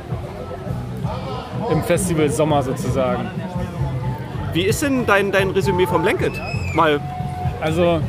Im 1.70 1.84
Festival 1.84 2.28
Sommer 2.28 2.64
sozusagen. 2.64 3.30
Wie 4.52 4.64
ist 4.64 4.82
denn 4.82 5.06
dein, 5.06 5.32
dein 5.32 5.50
Resümee 5.50 5.86
vom 5.86 6.02
Blanket? 6.02 6.32
Mal. 6.74 7.00
Also, 7.60 8.00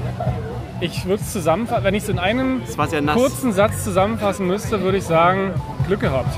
ich 0.81 1.05
würde 1.05 1.23
es 1.23 1.31
zusammenfassen, 1.31 1.83
wenn 1.85 1.93
ich 1.93 2.03
es 2.03 2.09
in 2.09 2.19
einem 2.19 2.61
kurzen 3.13 3.53
Satz 3.53 3.83
zusammenfassen 3.85 4.45
müsste, 4.47 4.81
würde 4.81 4.97
ich 4.97 5.05
sagen, 5.05 5.53
Glück 5.87 6.01
gehabt. 6.01 6.35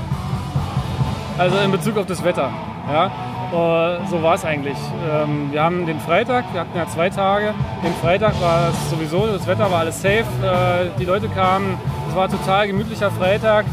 Also 1.38 1.58
in 1.58 1.72
Bezug 1.72 1.96
auf 1.98 2.06
das 2.06 2.22
Wetter. 2.22 2.50
Ja? 2.88 3.06
Äh, 3.06 4.06
so 4.08 4.22
war 4.22 4.34
es 4.34 4.44
eigentlich. 4.44 4.76
Ähm, 5.10 5.48
wir 5.50 5.62
haben 5.62 5.86
den 5.86 5.98
Freitag, 5.98 6.44
wir 6.52 6.60
hatten 6.60 6.76
ja 6.76 6.86
zwei 6.86 7.10
Tage. 7.10 7.52
Den 7.84 7.92
Freitag 7.94 8.40
war 8.40 8.70
es 8.70 8.90
sowieso, 8.90 9.26
das 9.26 9.46
Wetter 9.46 9.70
war 9.70 9.80
alles 9.80 10.00
safe. 10.00 10.24
Äh, 10.42 10.98
die 11.00 11.04
Leute 11.04 11.28
kamen, 11.28 11.78
es 12.08 12.14
war 12.14 12.24
ein 12.24 12.30
total 12.30 12.68
gemütlicher 12.68 13.10
Freitag. 13.10 13.66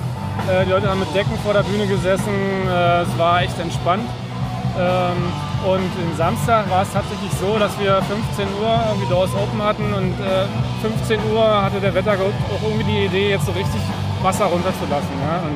Äh, 0.49 0.65
die 0.65 0.71
Leute 0.71 0.89
haben 0.89 0.99
mit 0.99 1.13
Decken 1.13 1.37
vor 1.43 1.53
der 1.53 1.63
Bühne 1.63 1.85
gesessen. 1.85 2.33
Es 2.67 3.19
war 3.19 3.43
echt 3.43 3.59
entspannt. 3.59 4.09
Und 5.65 5.79
am 5.79 6.17
Samstag 6.17 6.69
war 6.69 6.81
es 6.81 6.91
tatsächlich 6.91 7.31
so, 7.39 7.57
dass 7.57 7.71
wir 7.79 8.01
15 8.03 8.47
Uhr 8.61 8.83
irgendwie 8.89 9.07
Doors 9.07 9.31
Open 9.33 9.63
hatten 9.63 9.93
und 9.93 10.11
äh, 10.19 10.45
15 10.81 11.19
Uhr 11.31 11.63
hatte 11.63 11.79
der 11.79 11.93
Wettergott 11.95 12.33
auch 12.51 12.61
irgendwie 12.67 12.83
die 12.83 13.05
Idee, 13.05 13.29
jetzt 13.29 13.45
so 13.45 13.53
richtig 13.53 13.79
Wasser 14.21 14.45
runterzulassen. 14.45 15.15
Ja? 15.23 15.39
Und 15.47 15.55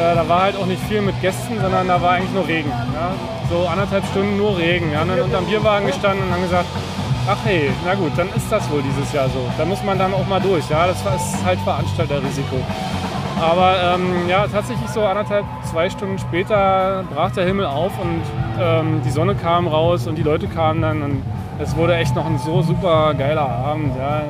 äh, 0.00 0.14
da 0.14 0.28
war 0.28 0.42
halt 0.42 0.56
auch 0.56 0.66
nicht 0.66 0.82
viel 0.84 1.00
mit 1.00 1.18
Gästen, 1.22 1.58
sondern 1.58 1.88
da 1.88 2.02
war 2.02 2.12
eigentlich 2.12 2.32
nur 2.32 2.46
Regen. 2.46 2.68
Ja? 2.68 3.12
So 3.48 3.66
anderthalb 3.66 4.04
Stunden 4.06 4.36
nur 4.36 4.58
Regen. 4.58 4.92
Ja? 4.92 5.02
Und 5.02 5.08
dann 5.08 5.20
unterm 5.20 5.46
Bierwagen 5.46 5.86
gestanden 5.86 6.26
und 6.26 6.34
haben 6.34 6.42
gesagt, 6.42 6.68
ach 7.26 7.38
hey, 7.44 7.70
na 7.86 7.94
gut, 7.94 8.12
dann 8.16 8.28
ist 8.36 8.50
das 8.50 8.70
wohl 8.70 8.82
dieses 8.82 9.10
Jahr 9.14 9.28
so. 9.30 9.40
Da 9.56 9.64
muss 9.64 9.82
man 9.82 9.98
dann 9.98 10.12
auch 10.12 10.26
mal 10.26 10.40
durch. 10.40 10.68
Ja? 10.68 10.86
Das 10.86 10.98
ist 11.00 11.44
halt 11.44 11.58
Veranstalterrisiko. 11.60 12.56
Aber 13.40 13.74
ähm, 13.94 14.28
ja, 14.28 14.46
tatsächlich 14.46 14.88
so 14.90 15.00
anderthalb, 15.00 15.46
zwei 15.70 15.88
Stunden 15.88 16.18
später 16.18 17.04
brach 17.14 17.30
der 17.32 17.46
Himmel 17.46 17.64
auf 17.64 17.92
und 17.98 18.22
ähm, 18.60 19.00
die 19.04 19.10
Sonne 19.10 19.34
kam 19.34 19.66
raus 19.66 20.06
und 20.06 20.16
die 20.16 20.22
Leute 20.22 20.46
kamen 20.46 20.82
dann 20.82 21.02
und 21.02 21.22
es 21.58 21.74
wurde 21.76 21.94
echt 21.96 22.14
noch 22.14 22.26
ein 22.26 22.38
so 22.38 22.60
super 22.62 23.14
geiler 23.14 23.48
Abend. 23.48 23.94
Ja. 23.96 24.22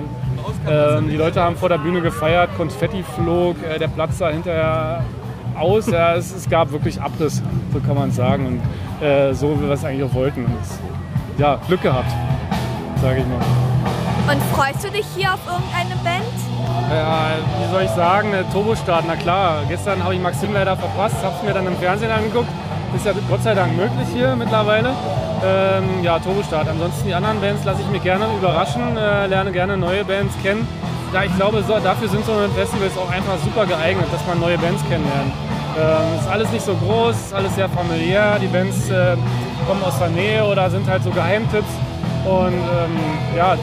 Ähm, 0.68 1.08
die 1.08 1.16
Leute 1.16 1.42
haben 1.42 1.56
vor 1.56 1.68
der 1.68 1.78
Bühne 1.78 2.00
gefeiert, 2.00 2.50
Konfetti 2.56 3.02
flog, 3.02 3.56
äh, 3.62 3.78
der 3.78 3.88
Platz 3.88 4.18
sah 4.18 4.30
hinterher 4.30 5.02
aus. 5.58 5.86
Ja, 5.86 6.14
es, 6.14 6.34
es 6.34 6.48
gab 6.48 6.70
wirklich 6.70 7.00
Abriss, 7.00 7.42
so 7.72 7.80
kann 7.80 7.96
man 7.96 8.10
sagen. 8.12 8.46
Und 8.46 9.06
äh, 9.06 9.32
so 9.34 9.58
wie 9.60 9.66
wir 9.66 9.74
es 9.74 9.84
eigentlich 9.84 10.08
auch 10.08 10.14
wollten. 10.14 10.44
Und 10.44 11.38
ja, 11.38 11.58
Glück 11.66 11.82
gehabt, 11.82 12.10
sage 13.02 13.20
ich 13.20 13.26
mal. 13.26 14.32
Und 14.32 14.42
freust 14.54 14.84
du 14.84 14.90
dich 14.90 15.06
hier 15.16 15.34
auf 15.34 15.40
irgendeine 15.46 15.96
Band? 16.04 16.29
Ja, 16.90 17.30
wie 17.60 17.72
soll 17.72 17.82
ich 17.82 17.90
sagen, 17.90 18.32
der 18.32 18.50
Turbostart, 18.50 19.04
na 19.06 19.14
klar. 19.14 19.62
Gestern 19.68 20.02
habe 20.02 20.14
ich 20.14 20.20
Maxim 20.20 20.52
leider 20.52 20.76
verpasst, 20.76 21.22
habe 21.22 21.36
es 21.36 21.42
mir 21.44 21.54
dann 21.54 21.66
im 21.66 21.76
Fernsehen 21.76 22.10
angeguckt. 22.10 22.48
Ist 22.96 23.06
ja 23.06 23.12
Gott 23.28 23.42
sei 23.44 23.54
Dank 23.54 23.76
möglich 23.76 24.08
hier 24.12 24.34
mittlerweile. 24.34 24.90
Ähm, 25.44 26.02
ja, 26.02 26.18
Turbostart. 26.18 26.68
Ansonsten 26.68 27.06
die 27.06 27.14
anderen 27.14 27.40
Bands 27.40 27.64
lasse 27.64 27.80
ich 27.82 27.88
mich 27.90 28.02
gerne 28.02 28.26
überraschen, 28.36 28.96
äh, 28.96 29.28
lerne 29.28 29.52
gerne 29.52 29.76
neue 29.76 30.04
Bands 30.04 30.34
kennen. 30.42 30.66
Ja, 31.14 31.22
ich 31.22 31.34
glaube, 31.36 31.62
so, 31.62 31.78
dafür 31.78 32.08
sind 32.08 32.24
so 32.26 32.32
Festivals 32.56 32.98
auch 32.98 33.10
einfach 33.10 33.38
super 33.44 33.66
geeignet, 33.66 34.06
dass 34.10 34.26
man 34.26 34.40
neue 34.40 34.58
Bands 34.58 34.82
kennenlernt. 34.88 35.32
Ähm, 35.78 36.18
ist 36.18 36.28
alles 36.28 36.50
nicht 36.50 36.64
so 36.64 36.74
groß, 36.74 37.14
ist 37.14 37.34
alles 37.34 37.54
sehr 37.54 37.68
familiär. 37.68 38.36
Die 38.42 38.48
Bands 38.48 38.90
äh, 38.90 39.16
kommen 39.66 39.82
aus 39.84 39.98
der 40.00 40.08
Nähe 40.08 40.44
oder 40.44 40.68
sind 40.68 40.88
halt 40.88 41.04
so 41.04 41.10
Geheimtipps. 41.10 41.70
Und 42.24 42.52
ähm, 42.52 42.98
ja, 43.36 43.54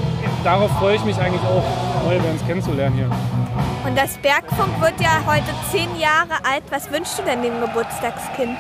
darauf 0.48 0.72
freue 0.78 0.96
ich 0.96 1.04
mich 1.04 1.18
eigentlich 1.18 1.42
auch, 1.42 1.64
neue 2.06 2.20
Bands 2.20 2.46
kennenzulernen 2.48 2.96
hier. 2.96 3.12
Und 3.86 3.98
das 3.98 4.18
Bergfunk 4.18 4.80
wird 4.80 4.94
ja 5.02 5.22
heute 5.26 5.48
zehn 5.72 5.90
Jahre 6.00 6.40
alt. 6.50 6.64
Was 6.70 6.90
wünschst 6.90 7.20
du 7.20 7.24
denn 7.24 7.42
dem 7.42 7.60
Geburtstagskind? 7.60 8.58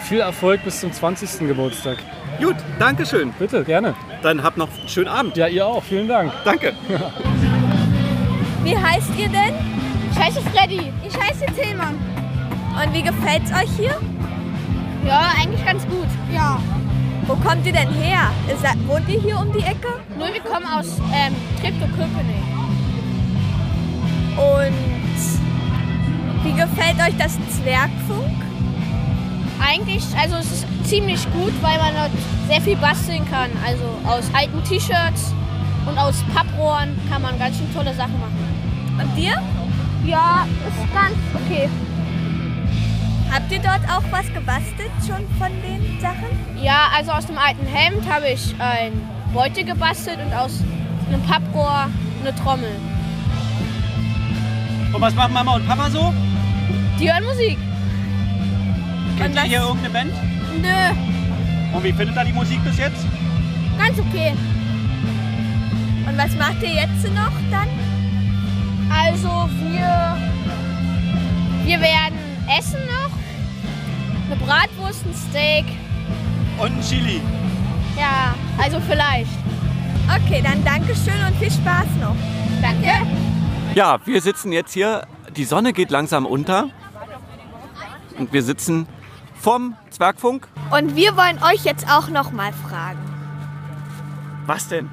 Viel 0.00 0.20
Erfolg 0.20 0.64
bis 0.64 0.80
zum 0.80 0.90
20. 0.90 1.46
Geburtstag. 1.46 1.98
Gut, 2.40 2.56
danke 2.78 3.04
schön. 3.04 3.34
Bitte, 3.38 3.64
gerne. 3.64 3.94
Dann 4.22 4.42
habt 4.42 4.56
noch 4.56 4.68
einen 4.78 4.88
schönen 4.88 5.08
Abend. 5.08 5.36
Ja, 5.36 5.46
ihr 5.46 5.66
auch. 5.66 5.82
Vielen 5.82 6.08
Dank. 6.08 6.32
Danke. 6.44 6.72
Wie 8.64 8.76
heißt 8.76 9.10
ihr 9.18 9.28
denn? 9.28 9.54
Ich 10.10 10.18
heiße 10.18 10.40
Freddy. 10.54 10.90
Ich 11.06 11.14
heiße 11.18 11.44
Tillmann. 11.54 11.96
Und 12.82 12.94
wie 12.94 13.02
gefällt's 13.02 13.50
euch 13.52 13.70
hier? 13.76 13.94
Ja, 15.04 15.32
eigentlich 15.38 15.64
ganz 15.66 15.86
gut. 15.86 16.06
Ja. 16.32 16.60
Wo 17.28 17.36
kommt 17.36 17.66
ihr 17.66 17.74
denn 17.74 17.92
her? 17.92 18.30
Ist 18.50 18.64
da, 18.64 18.70
wohnt 18.86 19.06
ihr 19.06 19.20
hier 19.20 19.38
um 19.38 19.52
die 19.52 19.58
Ecke? 19.58 20.00
Nur 20.16 20.28
wir 20.28 20.40
kommen 20.40 20.64
aus 20.64 20.98
ähm, 21.12 21.36
Treptow-Köpenick. 21.60 22.42
Und 24.38 24.72
wie 26.42 26.52
gefällt 26.52 26.96
euch 27.06 27.14
das 27.18 27.36
Zwergfunk? 27.54 28.34
Eigentlich, 29.60 30.04
also 30.18 30.36
es 30.36 30.52
ist 30.52 30.66
ziemlich 30.84 31.22
gut, 31.32 31.52
weil 31.60 31.76
man 31.76 31.92
dort 31.92 32.12
sehr 32.48 32.62
viel 32.62 32.76
basteln 32.76 33.28
kann. 33.30 33.50
Also 33.62 33.84
aus 34.06 34.24
alten 34.32 34.64
T-Shirts 34.64 35.34
und 35.86 35.98
aus 35.98 36.24
Papprohren 36.34 36.98
kann 37.10 37.20
man 37.20 37.38
ganz 37.38 37.58
schön 37.58 37.70
tolle 37.74 37.92
Sachen 37.92 38.18
machen. 38.18 38.98
Und 39.02 39.16
dir? 39.18 39.38
Ja, 40.06 40.46
ist 40.66 40.94
ganz 40.94 41.18
okay. 41.34 41.68
Habt 43.32 43.52
ihr 43.52 43.58
dort 43.58 43.82
auch 43.90 44.02
was 44.10 44.26
gebastelt 44.32 44.90
schon 45.06 45.26
von 45.38 45.50
den 45.62 46.00
Sachen? 46.00 46.28
Ja, 46.62 46.88
also 46.96 47.12
aus 47.12 47.26
dem 47.26 47.38
alten 47.38 47.66
Hemd 47.66 48.10
habe 48.10 48.28
ich 48.28 48.54
ein 48.58 48.92
Beutel 49.32 49.64
gebastelt 49.64 50.18
und 50.24 50.32
aus 50.34 50.62
einem 51.08 51.22
Papprohr 51.22 51.88
eine 52.22 52.34
Trommel. 52.36 52.70
Und 54.92 55.00
was 55.00 55.14
machen 55.14 55.34
Mama 55.34 55.54
und 55.56 55.66
Papa 55.68 55.90
so? 55.90 56.12
Die 56.98 57.10
hören 57.12 57.24
Musik. 57.24 57.58
Kennt 59.18 59.34
ihr 59.36 59.42
hier 59.42 59.60
irgendeine 59.60 59.90
Band? 59.92 60.12
Nö, 60.62 61.76
Und 61.76 61.84
wie 61.84 61.92
findet 61.92 62.16
ihr 62.16 62.24
die 62.24 62.32
Musik 62.32 62.62
bis 62.64 62.78
jetzt? 62.78 63.04
ganz 63.78 63.96
okay. 64.00 64.32
Und 66.08 66.18
was 66.18 66.34
macht 66.36 66.60
ihr 66.62 66.74
jetzt 66.74 67.04
noch 67.14 67.30
dann? 67.50 67.68
Also 68.90 69.48
wir, 69.70 70.16
wir 71.64 71.80
werden 71.80 72.18
essen 72.58 72.80
noch. 72.86 73.17
Eine 74.30 74.36
Bratwurst, 74.36 75.04
ein 75.06 75.14
Steak. 75.14 75.64
Und 76.58 76.72
ein 76.78 76.80
Chili. 76.82 77.20
Ja, 77.96 78.34
also 78.62 78.78
vielleicht. 78.80 79.30
Okay, 80.14 80.42
dann 80.42 80.64
Dankeschön 80.64 81.14
und 81.26 81.36
viel 81.36 81.50
Spaß 81.50 81.86
noch. 82.00 82.14
Danke. 82.62 82.90
Ja, 83.74 83.98
wir 84.04 84.20
sitzen 84.20 84.52
jetzt 84.52 84.72
hier. 84.72 85.06
Die 85.36 85.44
Sonne 85.44 85.72
geht 85.72 85.90
langsam 85.90 86.26
unter. 86.26 86.68
Und 88.18 88.32
wir 88.32 88.42
sitzen 88.42 88.86
vom 89.40 89.76
Zwergfunk. 89.90 90.48
Und 90.70 90.96
wir 90.96 91.16
wollen 91.16 91.38
euch 91.42 91.64
jetzt 91.64 91.88
auch 91.90 92.08
noch 92.08 92.32
mal 92.32 92.52
fragen. 92.52 92.98
Was 94.46 94.68
denn? 94.68 94.90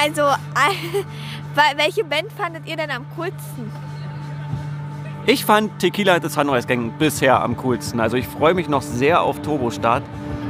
Also, 0.00 0.22
weil- 1.54 1.76
welche 1.76 2.04
Band 2.04 2.32
fandet 2.36 2.66
ihr 2.66 2.76
denn 2.76 2.90
am 2.90 3.04
coolsten? 3.16 3.70
Ich 5.30 5.44
fand 5.44 5.78
Tequila 5.78 6.20
des 6.20 6.32
Sunrise 6.32 6.66
Gang 6.66 6.96
bisher 6.98 7.42
am 7.42 7.54
coolsten. 7.58 8.00
Also 8.00 8.16
ich 8.16 8.26
freue 8.26 8.54
mich 8.54 8.66
noch 8.66 8.80
sehr 8.80 9.20
auf 9.20 9.42
Turbostart. 9.42 10.02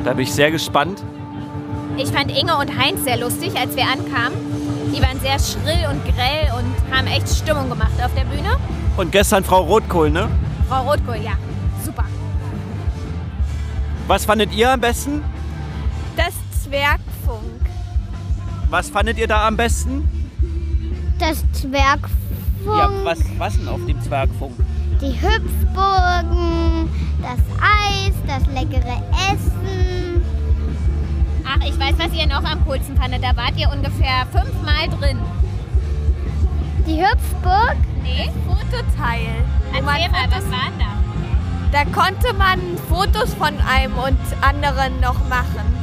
Da 0.04 0.12
bin 0.12 0.22
ich 0.22 0.32
sehr 0.32 0.52
gespannt. 0.52 1.02
Ich 1.96 2.10
fand 2.10 2.30
Inge 2.30 2.56
und 2.56 2.78
Heinz 2.78 3.02
sehr 3.02 3.16
lustig, 3.16 3.58
als 3.58 3.74
wir 3.74 3.82
ankamen. 3.82 4.38
Die 4.94 5.02
waren 5.02 5.18
sehr 5.18 5.36
schrill 5.40 5.84
und 5.90 6.04
grell 6.04 6.46
und 6.56 6.96
haben 6.96 7.08
echt 7.08 7.28
Stimmung 7.28 7.68
gemacht 7.68 7.90
auf 8.00 8.14
der 8.14 8.22
Bühne. 8.26 8.56
Und 8.96 9.10
gestern 9.10 9.42
Frau 9.42 9.62
Rotkohl, 9.62 10.10
ne? 10.10 10.28
Frau 10.68 10.88
Rotkohl, 10.88 11.16
ja, 11.24 11.32
super. 11.84 12.04
Was 14.06 14.26
fandet 14.26 14.54
ihr 14.54 14.70
am 14.70 14.80
besten? 14.80 15.24
Das 16.16 16.34
Zwergfunk. 16.62 17.66
was 18.70 18.90
fandet 18.90 19.18
ihr 19.18 19.26
da 19.26 19.48
am 19.48 19.56
besten? 19.56 20.08
Das 21.18 21.42
Zwergfunk, 21.50 22.12
Ja, 22.64 22.88
was, 23.02 23.18
was 23.38 23.56
denn 23.56 23.66
auf 23.66 23.84
dem 23.86 24.00
Zwergfunk? 24.02 24.54
Die 25.00 25.20
Hüpfburgen, 25.20 26.88
das 27.22 27.38
Eis, 27.60 28.14
das 28.26 28.46
leckere 28.54 29.02
Essen. 29.30 30.22
Ach, 31.44 31.64
ich 31.64 31.78
weiß, 31.78 31.94
was 31.98 32.12
ihr 32.12 32.26
noch 32.26 32.44
am 32.44 32.64
coolsten 32.66 32.96
fandet. 32.96 33.22
Da 33.22 33.36
wart 33.36 33.56
ihr 33.56 33.70
ungefähr 33.70 34.26
fünfmal 34.30 34.88
drin. 34.98 35.18
Die 36.86 37.00
Hüpfburg? 37.00 37.76
Nee. 38.02 38.30
Fototeil. 38.46 39.28
Erzähl 39.72 39.82
mal, 39.82 40.00
was 40.30 40.44
war 40.50 40.70
denn 40.70 40.78
da? 40.78 40.98
Da 41.72 41.84
konnte 41.84 42.32
man 42.34 42.58
Fotos 42.88 43.34
von 43.34 43.54
einem 43.60 43.94
und 43.98 44.18
anderen 44.40 45.00
noch 45.00 45.28
machen. 45.28 45.78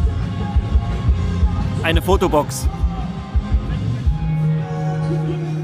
Eine 1.83 2.01
Fotobox. 2.01 2.67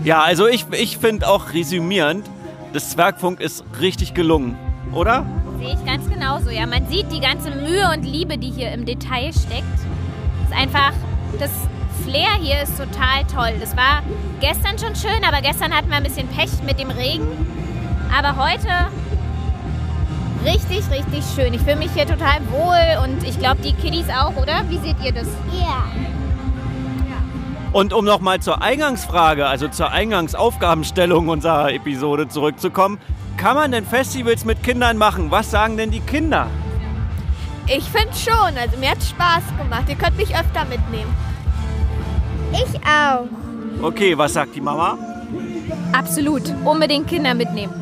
Ja, 0.04 0.22
also 0.22 0.48
ich, 0.48 0.66
ich 0.72 0.98
finde 0.98 1.28
auch 1.28 1.54
resümierend, 1.54 2.30
das 2.74 2.90
Zwergfunk 2.92 3.40
ist 3.40 3.64
richtig 3.80 4.14
gelungen, 4.14 4.58
oder? 4.94 5.26
Sehe 5.60 5.74
ich 5.74 5.86
ganz 5.86 6.10
genauso. 6.10 6.50
Ja, 6.50 6.66
man 6.66 6.88
sieht 6.88 7.12
die 7.12 7.20
ganze 7.20 7.52
Mühe 7.52 7.90
und 7.94 8.04
Liebe, 8.04 8.38
die 8.38 8.50
hier 8.50 8.72
im 8.72 8.86
Detail 8.86 9.32
steckt. 9.34 9.80
Ist 10.44 10.54
einfach, 10.58 10.94
das 11.40 11.52
Flair 12.04 12.34
hier 12.42 12.62
ist 12.64 12.78
total 12.78 13.24
toll. 13.32 13.58
Das 13.60 13.76
war 13.76 14.02
gestern 14.40 14.80
schon 14.80 14.96
schön, 14.96 15.24
aber 15.24 15.42
gestern 15.42 15.76
hatten 15.76 15.90
wir 15.90 15.98
ein 15.98 16.04
bisschen 16.04 16.28
Pech 16.30 16.50
mit 16.66 16.80
dem 16.80 16.90
Regen. 16.90 17.28
Aber 18.18 18.44
heute 18.44 18.68
richtig, 20.44 20.82
richtig 20.90 21.24
schön. 21.36 21.54
Ich 21.54 21.62
fühle 21.62 21.76
mich 21.76 21.92
hier 21.92 22.08
total 22.08 22.40
wohl 22.50 23.04
und 23.04 23.24
ich 23.24 23.38
glaube, 23.38 23.62
die 23.62 23.74
Kiddies 23.74 24.10
auch, 24.10 24.36
oder? 24.36 24.64
Wie 24.70 24.78
seht 24.78 24.98
ihr 25.04 25.12
das? 25.12 25.28
Ja. 25.52 25.86
Und 27.74 27.94
um 27.94 28.04
nochmal 28.04 28.42
zur 28.42 28.62
Eingangsfrage, 28.62 29.48
also 29.48 29.70
zur 29.70 29.92
Eingangsaufgabenstellung 29.92 31.30
unserer 31.30 31.72
Episode 31.72 32.28
zurückzukommen, 32.28 33.00
kann 33.38 33.56
man 33.56 33.72
denn 33.72 33.86
Festivals 33.86 34.44
mit 34.44 34.62
Kindern 34.62 34.98
machen? 34.98 35.32
Was 35.32 35.52
sagen 35.52 35.78
denn 35.78 35.90
die 35.90 36.02
Kinder? 36.02 36.48
Ich 37.68 37.86
finde 37.86 38.14
schon. 38.14 38.58
Also 38.58 38.78
mir 38.78 38.92
hat 38.92 39.02
Spaß 39.02 39.44
gemacht. 39.58 39.86
Ihr 39.88 39.96
könnt 39.96 40.18
mich 40.18 40.36
öfter 40.36 40.66
mitnehmen. 40.66 41.16
Ich 42.52 42.76
auch. 42.86 43.28
Okay, 43.82 44.18
was 44.18 44.34
sagt 44.34 44.56
die 44.56 44.62
Mama? 44.62 44.98
Absolut. 45.94 46.54
Unbedingt 46.66 47.08
Kinder 47.08 47.34
mitnehmen. 47.34 47.74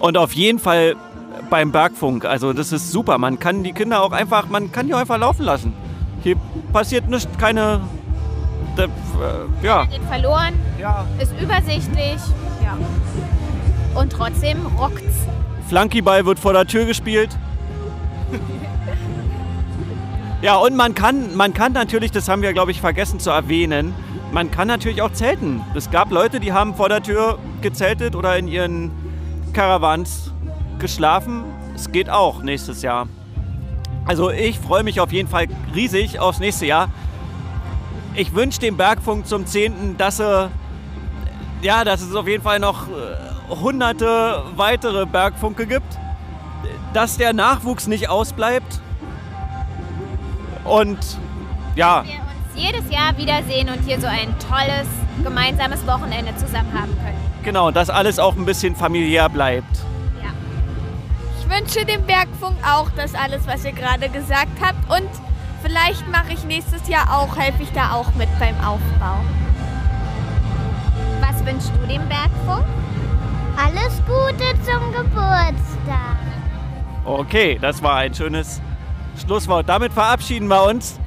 Und 0.00 0.16
auf 0.16 0.32
jeden 0.32 0.58
Fall 0.58 0.96
beim 1.48 1.70
Bergfunk. 1.70 2.24
Also 2.24 2.52
das 2.52 2.72
ist 2.72 2.90
super. 2.90 3.18
Man 3.18 3.38
kann 3.38 3.62
die 3.62 3.72
Kinder 3.72 4.02
auch 4.02 4.12
einfach, 4.12 4.48
man 4.48 4.72
kann 4.72 4.88
die 4.88 4.94
auch 4.94 4.98
einfach 4.98 5.18
laufen 5.18 5.44
lassen. 5.44 5.72
Hier 6.22 6.36
passiert 6.72 7.08
nichts, 7.08 7.28
keine, 7.38 7.80
äh, 8.84 9.66
ja. 9.66 9.84
Geht 9.84 10.02
verloren. 10.02 10.54
Ja. 10.78 11.06
Ist 11.18 11.32
übersichtlich. 11.40 12.20
Ja. 12.62 12.76
Und 14.00 14.12
trotzdem 14.12 14.66
rockt's. 14.78 15.26
Flunkyball 15.68 16.24
wird 16.24 16.38
vor 16.38 16.52
der 16.52 16.66
Tür 16.66 16.84
gespielt. 16.84 17.30
Ja, 20.40 20.54
und 20.54 20.76
man 20.76 20.94
kann, 20.94 21.36
man 21.36 21.52
kann 21.52 21.72
natürlich, 21.72 22.12
das 22.12 22.28
haben 22.28 22.42
wir, 22.42 22.52
glaube 22.52 22.70
ich, 22.70 22.80
vergessen 22.80 23.18
zu 23.18 23.30
erwähnen, 23.30 23.92
man 24.30 24.52
kann 24.52 24.68
natürlich 24.68 25.02
auch 25.02 25.12
zelten. 25.12 25.62
Es 25.74 25.90
gab 25.90 26.12
Leute, 26.12 26.38
die 26.38 26.52
haben 26.52 26.76
vor 26.76 26.88
der 26.88 27.02
Tür 27.02 27.40
gezeltet 27.60 28.14
oder 28.14 28.38
in 28.38 28.46
ihren 28.46 28.92
Caravans 29.52 30.32
geschlafen. 30.78 31.42
Es 31.74 31.90
geht 31.90 32.08
auch 32.08 32.42
nächstes 32.42 32.82
Jahr. 32.82 33.08
Also 34.06 34.30
ich 34.30 34.60
freue 34.60 34.84
mich 34.84 35.00
auf 35.00 35.12
jeden 35.12 35.28
Fall 35.28 35.46
riesig 35.74 36.20
aufs 36.20 36.38
nächste 36.38 36.66
Jahr. 36.66 36.88
Ich 38.14 38.34
wünsche 38.34 38.58
dem 38.60 38.76
Bergfunk 38.76 39.26
zum 39.26 39.46
10., 39.46 39.96
dass, 39.96 40.18
er, 40.20 40.50
ja, 41.62 41.84
dass 41.84 42.00
es 42.00 42.14
auf 42.14 42.26
jeden 42.26 42.42
Fall 42.42 42.58
noch 42.58 42.88
äh, 42.88 43.54
hunderte 43.54 44.42
weitere 44.56 45.06
Bergfunke 45.06 45.66
gibt. 45.66 45.98
Dass 46.94 47.16
der 47.16 47.32
Nachwuchs 47.32 47.86
nicht 47.86 48.08
ausbleibt. 48.08 48.80
Und 50.64 50.98
ja, 51.76 52.04
Wir 52.04 52.14
uns 52.14 52.54
jedes 52.54 52.90
Jahr 52.90 53.16
wiedersehen 53.16 53.68
und 53.68 53.84
hier 53.84 54.00
so 54.00 54.06
ein 54.06 54.34
tolles 54.40 54.88
gemeinsames 55.22 55.86
Wochenende 55.86 56.34
zusammen 56.36 56.72
haben 56.74 56.92
können. 57.02 57.18
genau, 57.44 57.70
dass 57.70 57.88
alles 57.90 58.18
auch 58.18 58.36
ein 58.36 58.44
bisschen 58.44 58.74
familiär 58.74 59.28
bleibt. 59.28 59.64
Ich 61.40 61.48
wünsche 61.56 61.86
dem 61.86 62.04
Bergfunk 62.04 62.56
auch 62.62 62.90
das 62.96 63.14
alles, 63.14 63.46
was 63.46 63.64
ihr 63.64 63.72
gerade 63.72 64.08
gesagt 64.10 64.52
habt. 64.60 64.78
Und 64.90 65.08
vielleicht 65.62 66.06
mache 66.08 66.32
ich 66.32 66.44
nächstes 66.44 66.88
Jahr 66.88 67.18
auch, 67.18 67.36
helfe 67.36 67.62
ich 67.62 67.72
da 67.72 67.92
auch 67.92 68.14
mit 68.14 68.28
beim 68.38 68.56
Aufbau. 68.60 69.24
Was 71.20 71.44
wünschst 71.44 71.72
du 71.80 71.86
dem 71.86 72.02
Bergfunk? 72.08 72.64
Alles 73.56 74.00
Gute 74.06 74.44
zum 74.64 74.92
Geburtstag. 74.92 76.18
Okay, 77.04 77.58
das 77.60 77.82
war 77.82 77.96
ein 77.96 78.14
schönes 78.14 78.60
Schlusswort. 79.24 79.68
Damit 79.68 79.92
verabschieden 79.92 80.48
wir 80.48 80.62
uns. 80.64 80.98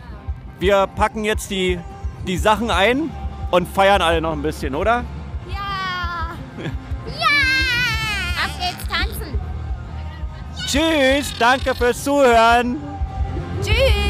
Wir 0.60 0.88
packen 0.88 1.24
jetzt 1.24 1.50
die, 1.50 1.80
die 2.28 2.38
Sachen 2.38 2.70
ein 2.70 3.10
und 3.52 3.68
feiern 3.68 4.02
alle 4.02 4.22
noch 4.22 4.34
ein 4.34 4.42
bisschen, 4.42 4.76
oder? 4.76 5.04
Ab 8.38 8.52
geht's 8.60 8.88
tanzen. 8.88 9.40
Tschüss, 10.68 11.34
danke 11.40 11.74
fürs 11.76 12.04
Zuhören. 12.04 12.78
Tschüss. 13.64 14.01